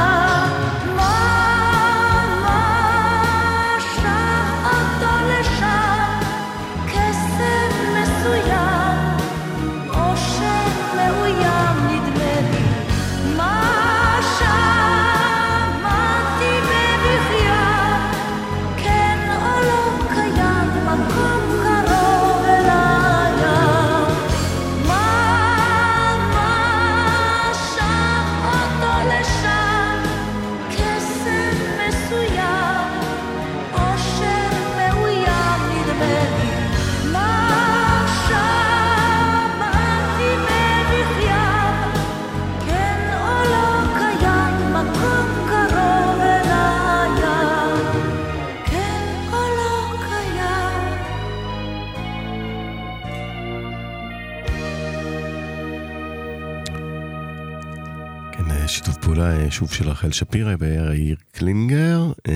שוב 59.61 59.71
של 59.71 59.89
רחל 59.89 60.11
שפירא 60.11 60.55
ויאיר 60.59 61.15
קלינגר, 61.31 62.11
אה, 62.27 62.33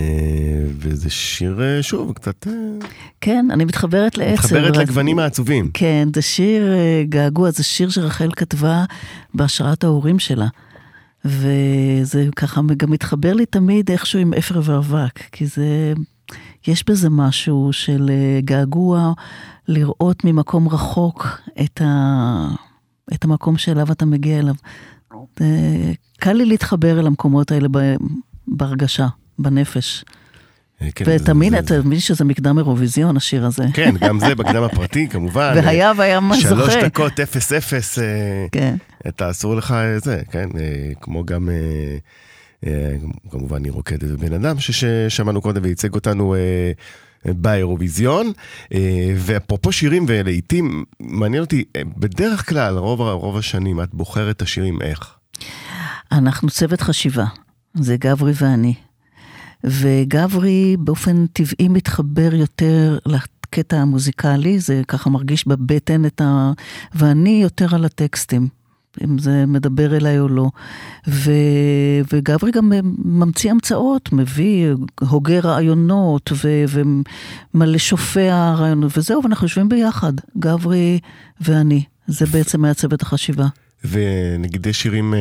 וזה 0.77 1.09
שיר, 1.09 1.61
אה, 1.63 1.83
שוב, 1.83 2.13
קצת... 2.13 2.47
אה, 2.47 2.53
כן, 3.21 3.47
אני 3.51 3.65
מתחברת 3.65 4.17
לעצר. 4.17 4.31
מתחברת 4.33 4.77
לגוונים 4.77 5.19
העצובים. 5.19 5.69
כן, 5.73 6.07
זה 6.15 6.21
שיר 6.21 6.63
געגוע, 7.03 7.51
זה 7.51 7.63
שיר 7.63 7.89
שרחל 7.89 8.29
כתבה 8.35 8.85
בהשראת 9.33 9.83
ההורים 9.83 10.19
שלה. 10.19 10.47
וזה 11.25 12.27
ככה 12.35 12.61
גם 12.77 12.91
מתחבר 12.91 13.33
לי 13.33 13.45
תמיד 13.45 13.91
איכשהו 13.91 14.19
עם 14.19 14.33
אפר 14.33 14.61
ואבק, 14.63 15.19
כי 15.31 15.45
זה, 15.45 15.93
יש 16.67 16.83
בזה 16.89 17.09
משהו 17.09 17.69
של 17.71 18.11
געגוע 18.39 19.13
לראות 19.67 20.23
ממקום 20.23 20.67
רחוק 20.69 21.27
את, 21.61 21.81
ה, 21.81 22.47
את 23.13 23.23
המקום 23.23 23.57
שאליו 23.57 23.91
אתה 23.91 24.05
מגיע 24.05 24.39
אליו. 24.39 24.55
זה, 25.39 25.45
קל 26.19 26.33
לי 26.33 26.45
להתחבר 26.45 26.99
אל 26.99 27.07
המקומות 27.07 27.51
האלה 27.51 27.67
בהרגשה, 28.47 29.07
בנפש. 29.39 30.05
אה, 30.81 30.87
כן, 30.95 31.05
ותמיד, 31.07 31.51
זה- 31.51 31.59
אתה 31.59 31.79
מבין 31.79 31.99
שזה 31.99 32.23
מקדם 32.25 32.57
אירוויזיון, 32.57 33.17
השיר 33.17 33.45
הזה. 33.45 33.63
כן, 33.73 33.95
גם 34.01 34.19
זה 34.19 34.35
בקדם 34.39 34.63
הפרטי, 34.63 35.07
כמובן. 35.09 35.53
והיה 35.55 35.91
והיה 35.97 36.19
מה 36.19 36.35
זוכה. 36.35 36.49
שלוש 36.71 36.83
דקות, 36.83 37.19
אפס 37.19 37.51
אפס, 37.53 37.99
אה, 37.99 38.03
כן. 38.51 38.75
אתה 39.07 39.29
אסור 39.29 39.55
לך 39.55 39.71
אה, 39.71 39.99
זה, 39.99 40.21
כן, 40.31 40.49
אה, 40.59 40.63
כמו 41.01 41.25
גם, 41.25 41.49
אה, 41.49 41.55
אה, 42.69 42.95
כמובן, 43.31 43.61
ניר 43.61 43.73
רוקדת 43.73 44.03
ובן 44.11 44.33
אדם, 44.33 44.55
ששמענו 44.59 45.41
קודם 45.41 45.63
וייצג 45.63 45.93
אותנו 45.93 46.35
אה, 46.35 46.71
באירוויזיון. 47.25 48.31
אה, 48.73 48.79
ואפרופו 49.17 49.71
שירים 49.71 50.05
ולעיתים, 50.07 50.83
מעניין 50.99 51.43
אותי, 51.43 51.63
אה, 51.75 51.81
בדרך 51.97 52.49
כלל, 52.49 52.77
רוב, 52.77 53.01
רוב 53.01 53.37
השנים, 53.37 53.81
את 53.81 53.89
בוחרת 53.93 54.35
את 54.35 54.41
השירים 54.41 54.81
איך? 54.81 55.14
אנחנו 56.11 56.49
צוות 56.49 56.81
חשיבה, 56.81 57.25
זה 57.73 57.97
גברי 57.97 58.33
ואני. 58.35 58.73
וגברי 59.63 60.77
באופן 60.79 61.25
טבעי 61.27 61.67
מתחבר 61.67 62.29
יותר 62.33 62.97
לקטע 63.05 63.77
המוזיקלי, 63.77 64.59
זה 64.59 64.81
ככה 64.87 65.09
מרגיש 65.09 65.47
בבטן 65.47 66.05
את 66.05 66.21
ה... 66.21 66.51
ואני 66.95 67.39
יותר 67.43 67.75
על 67.75 67.85
הטקסטים, 67.85 68.47
אם 69.03 69.17
זה 69.17 69.45
מדבר 69.45 69.95
אליי 69.97 70.19
או 70.19 70.27
לא. 70.27 70.49
ו... 71.07 71.31
וגברי 72.13 72.51
גם 72.51 72.71
ממציא 73.05 73.51
המצאות, 73.51 74.13
מביא, 74.13 74.73
הוגה 74.99 75.39
רעיונות 75.39 76.31
ו... 76.43 76.65
ומלא 77.53 77.77
שופע 77.77 78.53
רעיונות, 78.57 78.97
וזהו, 78.97 79.23
ואנחנו 79.23 79.45
יושבים 79.45 79.69
ביחד, 79.69 80.13
גברי 80.39 80.99
ואני. 81.41 81.83
זה 82.07 82.25
בעצם 82.25 82.65
היה 82.65 82.73
צוות 82.73 83.01
החשיבה. 83.01 83.45
ונגיד 83.89 84.67
יש 84.67 84.81
שירים 84.81 85.13
אה, 85.13 85.19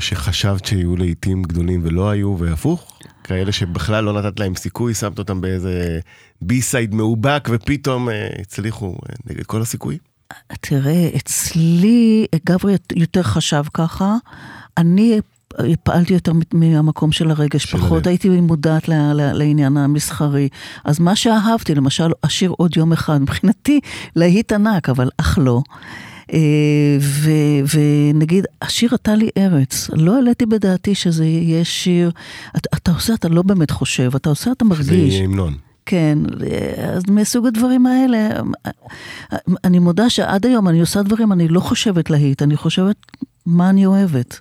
שחשבת 0.00 0.64
שיהיו 0.64 0.96
לעיתים 0.96 1.42
גדולים 1.42 1.80
ולא 1.84 2.10
היו, 2.10 2.36
והפוך? 2.38 2.98
כאלה 3.24 3.52
שבכלל 3.52 4.04
לא 4.04 4.12
נתת 4.12 4.40
להם 4.40 4.54
סיכוי, 4.54 4.94
שמת 4.94 5.18
אותם 5.18 5.40
באיזה 5.40 6.00
בי-סייד 6.42 6.94
מאובק, 6.94 7.48
ופתאום 7.52 8.08
אה, 8.08 8.28
הצליחו 8.40 8.86
אה, 8.86 9.14
נגד 9.30 9.42
כל 9.46 9.62
הסיכויים? 9.62 9.98
תראה, 10.60 11.08
אצלי, 11.16 12.26
גברי 12.46 12.76
יותר 12.96 13.22
חשב 13.22 13.62
ככה, 13.74 14.16
אני 14.76 15.20
פעלתי 15.82 16.12
יותר 16.14 16.32
מהמקום 16.54 17.12
של 17.12 17.30
הרגש, 17.30 17.64
של 17.64 17.78
פחות 17.78 17.92
הלב. 18.06 18.08
הייתי 18.08 18.28
מודעת 18.28 18.88
ל- 18.88 19.12
ל- 19.12 19.32
לעניין 19.32 19.76
המסחרי. 19.76 20.48
אז 20.84 20.98
מה 21.00 21.16
שאהבתי, 21.16 21.74
למשל, 21.74 22.10
השיר 22.22 22.50
עוד 22.50 22.76
יום 22.76 22.92
אחד, 22.92 23.22
מבחינתי 23.22 23.80
להיט 24.16 24.52
ענק, 24.52 24.88
אבל 24.88 25.08
אך 25.18 25.38
לא. 25.42 25.62
אה, 26.32 26.38
ו- 27.00 27.76
ונגיד, 28.14 28.46
השיר 28.62 28.94
"אתה 28.94 29.14
לי 29.14 29.28
ארץ", 29.38 29.90
לא 29.92 30.16
העליתי 30.16 30.46
בדעתי 30.46 30.94
שזה 30.94 31.24
יהיה 31.24 31.64
שיר, 31.64 32.10
אתה, 32.56 32.68
אתה 32.76 32.90
עושה, 32.92 33.14
אתה 33.14 33.28
לא 33.28 33.42
באמת 33.42 33.70
חושב, 33.70 34.10
אתה 34.16 34.28
עושה, 34.28 34.52
אתה 34.52 34.64
זה 34.64 34.68
מרגיש. 34.68 35.14
יהיה 35.14 35.24
המנון. 35.24 35.54
כן, 35.86 36.18
אז 36.94 37.02
מסוג 37.08 37.46
הדברים 37.46 37.86
האלה, 37.86 38.28
אני 39.64 39.78
מודה 39.78 40.10
שעד 40.10 40.46
היום 40.46 40.68
אני 40.68 40.80
עושה 40.80 41.02
דברים, 41.02 41.32
אני 41.32 41.48
לא 41.48 41.60
חושבת 41.60 42.10
להיט, 42.10 42.42
אני 42.42 42.56
חושבת 42.56 42.96
מה 43.46 43.70
אני 43.70 43.86
אוהבת. 43.86 44.38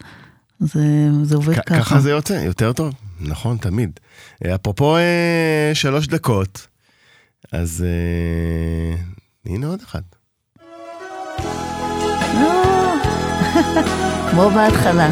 זה, 0.60 1.10
זה 1.24 1.36
עובד 1.36 1.56
ככה. 1.56 1.80
ככה 1.80 2.00
זה 2.00 2.10
יוצא, 2.10 2.34
יותר 2.34 2.74
טוב, 2.74 2.94
נכון, 3.20 3.58
תמיד. 3.58 4.00
אה, 4.46 4.56
אפרופו 4.56 4.98
אה, 4.98 5.72
שלוש 5.74 6.08
דקות, 6.08 6.68
אז 7.52 7.86
אה, 7.88 9.02
הנה 9.46 9.68
עוד 9.68 9.80
אחד. 9.84 10.02
כמו 14.32 14.50
בהתחלה. 14.50 15.10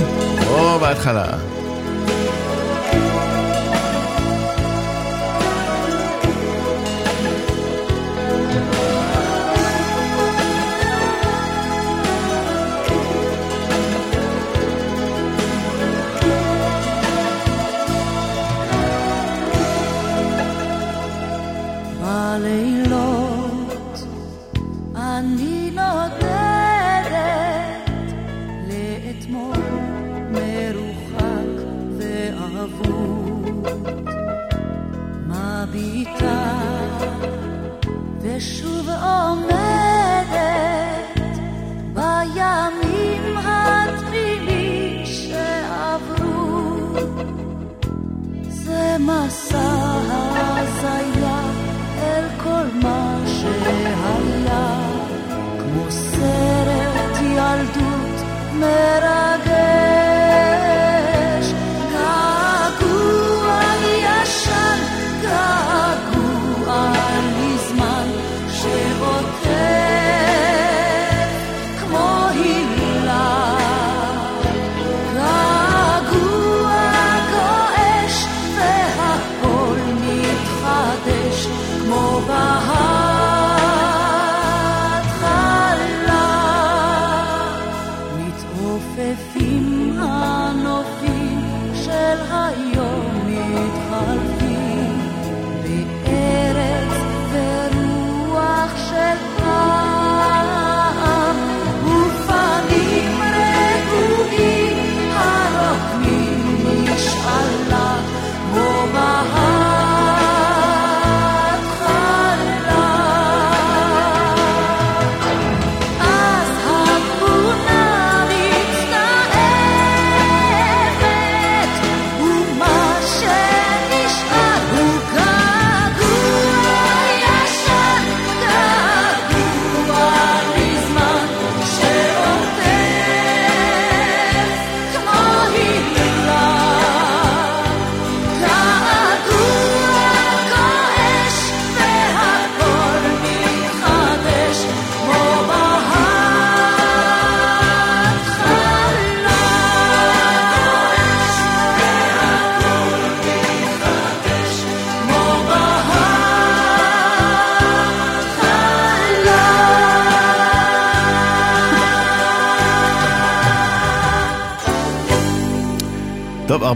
או 0.50 0.80
בהתחלה. 0.80 1.26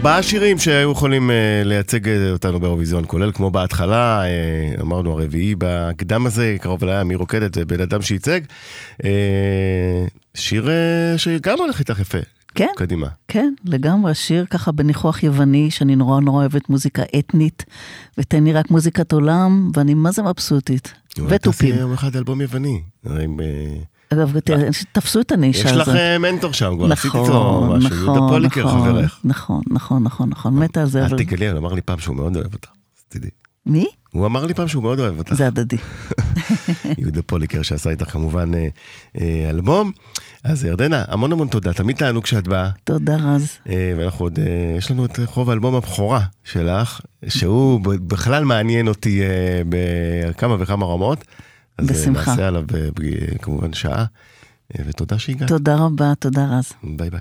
ארבעה 0.04 0.22
שירים 0.22 0.58
שהיו 0.58 0.92
יכולים 0.92 1.30
אה, 1.30 1.62
לייצג 1.64 2.08
אה, 2.08 2.30
אותנו 2.30 2.60
באירוויזיון, 2.60 3.04
כולל 3.06 3.32
כמו 3.32 3.50
בהתחלה, 3.50 4.24
אה, 4.24 4.74
אמרנו 4.80 5.12
הרביעי 5.12 5.54
בקדם 5.58 6.26
הזה, 6.26 6.56
קרוב 6.60 6.84
אליי 6.84 7.00
אמיר 7.00 7.18
רוקדת 7.18 7.52
ובן 7.56 7.80
אדם 7.80 8.02
שייצג. 8.02 8.40
אה, 9.04 10.06
שיר 10.34 10.70
אה, 10.70 11.18
שגם 11.18 11.58
הולך 11.58 11.78
איתך 11.78 12.00
יפה. 12.00 12.18
כן. 12.54 12.66
קדימה. 12.76 13.08
כן, 13.28 13.54
לגמרי, 13.64 14.14
שיר 14.14 14.46
ככה 14.50 14.72
בניחוח 14.72 15.22
יווני, 15.22 15.70
שאני 15.70 15.96
נורא 15.96 16.20
נורא 16.20 16.40
אוהבת 16.40 16.68
מוזיקה 16.68 17.02
אתנית, 17.18 17.64
ותן 18.18 18.44
לי 18.44 18.52
רק 18.52 18.70
מוזיקת 18.70 19.12
עולם, 19.12 19.70
ואני 19.74 19.94
מה 19.94 20.12
זה 20.12 20.22
מבסוטית. 20.22 20.92
ותופים. 21.28 21.70
תעשי 21.70 21.80
יום 21.80 21.92
אחד 21.92 22.16
אלבום 22.16 22.40
יווני. 22.40 22.82
אה, 23.06 23.14
אגב, 24.12 24.32
תפסו 24.92 25.20
את 25.20 25.32
הנישה 25.32 25.68
יש 25.68 25.72
הזאת. 25.72 25.88
לך 25.88 25.94
אה, 25.94 26.18
מנטור 26.18 26.52
שם, 26.52 26.74
כבר 26.76 26.92
עשית 26.92 27.06
נכון, 27.06 27.20
איתו 27.20 27.66
משהו, 27.68 27.88
נכון, 27.88 27.98
יהודה 27.98 28.20
פוליקר 28.28 28.64
נכון, 28.64 28.88
חברך. 28.88 29.20
נכון, 29.24 29.60
נכון, 29.70 30.02
נכון, 30.02 30.28
נכון, 30.28 30.54
מתה 30.58 30.80
על 30.80 30.86
זה, 30.86 31.06
אל. 31.06 31.18
תגלי, 31.18 31.50
הוא 31.50 31.58
אמר 31.58 31.72
לי 31.72 31.82
פעם 31.82 31.98
שהוא 31.98 32.16
מאוד 32.16 32.36
אוהב 32.36 32.54
אותך, 32.54 32.68
אז 32.68 33.02
תדעי. 33.08 33.30
מי? 33.66 33.86
הוא 34.12 34.26
אמר 34.26 34.46
לי 34.46 34.54
פעם 34.54 34.68
שהוא 34.68 34.82
מאוד 34.82 35.00
אוהב 35.00 35.18
אותך. 35.18 35.34
זה 35.34 35.46
הדדי. 35.46 35.76
יהודה 36.98 37.22
פוליקר 37.22 37.62
שעשה 37.62 37.90
איתך 37.90 38.10
כמובן 38.10 38.54
אה, 38.54 38.68
אה, 39.20 39.46
אלבום. 39.50 39.92
אז 40.44 40.64
ירדנה, 40.64 41.04
המון 41.08 41.32
המון 41.32 41.48
תודה, 41.48 41.72
תמיד 41.72 41.96
תענוג 41.96 42.26
שאת 42.26 42.48
באה. 42.48 42.70
תודה 42.84 43.16
רז. 43.16 43.48
ואנחנו 43.66 44.24
עוד, 44.24 44.38
יש 44.78 44.90
לנו 44.90 45.04
את 45.04 45.20
חוב 45.24 45.50
האלבום 45.50 45.74
הבכורה 45.74 46.20
שלך, 46.44 47.00
שהוא 47.28 47.80
בכלל 47.84 48.44
מעניין 48.44 48.88
אותי 48.88 49.22
בכמה 49.68 50.56
וכמה 50.58 50.86
רמות. 50.86 51.24
אז 51.78 51.90
אה, 51.90 51.94
בשמחה. 51.94 52.30
נעשה 52.30 52.48
עליו 52.48 52.64
אה, 52.74 52.88
ב- 53.00 53.38
כמובן 53.42 53.72
שעה, 53.72 54.04
אה, 54.78 54.84
ותודה 54.86 55.18
שהגעת. 55.18 55.48
תודה 55.48 55.76
רבה, 55.76 56.12
תודה 56.18 56.58
רז. 56.58 56.72
ביי 56.96 57.10
ביי. 57.10 57.20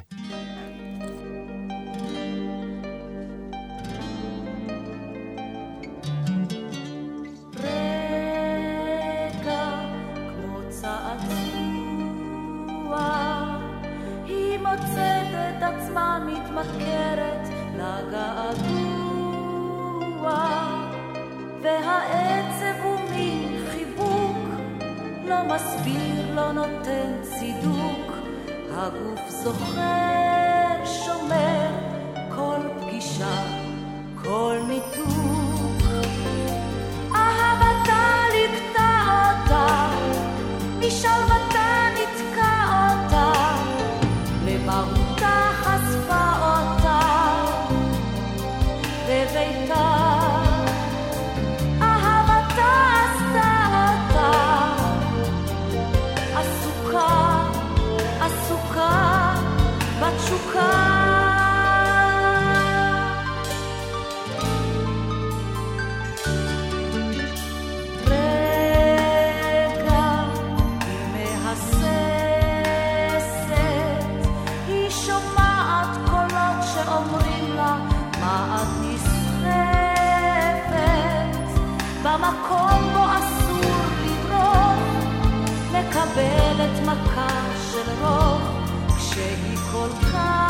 我 89.75 90.42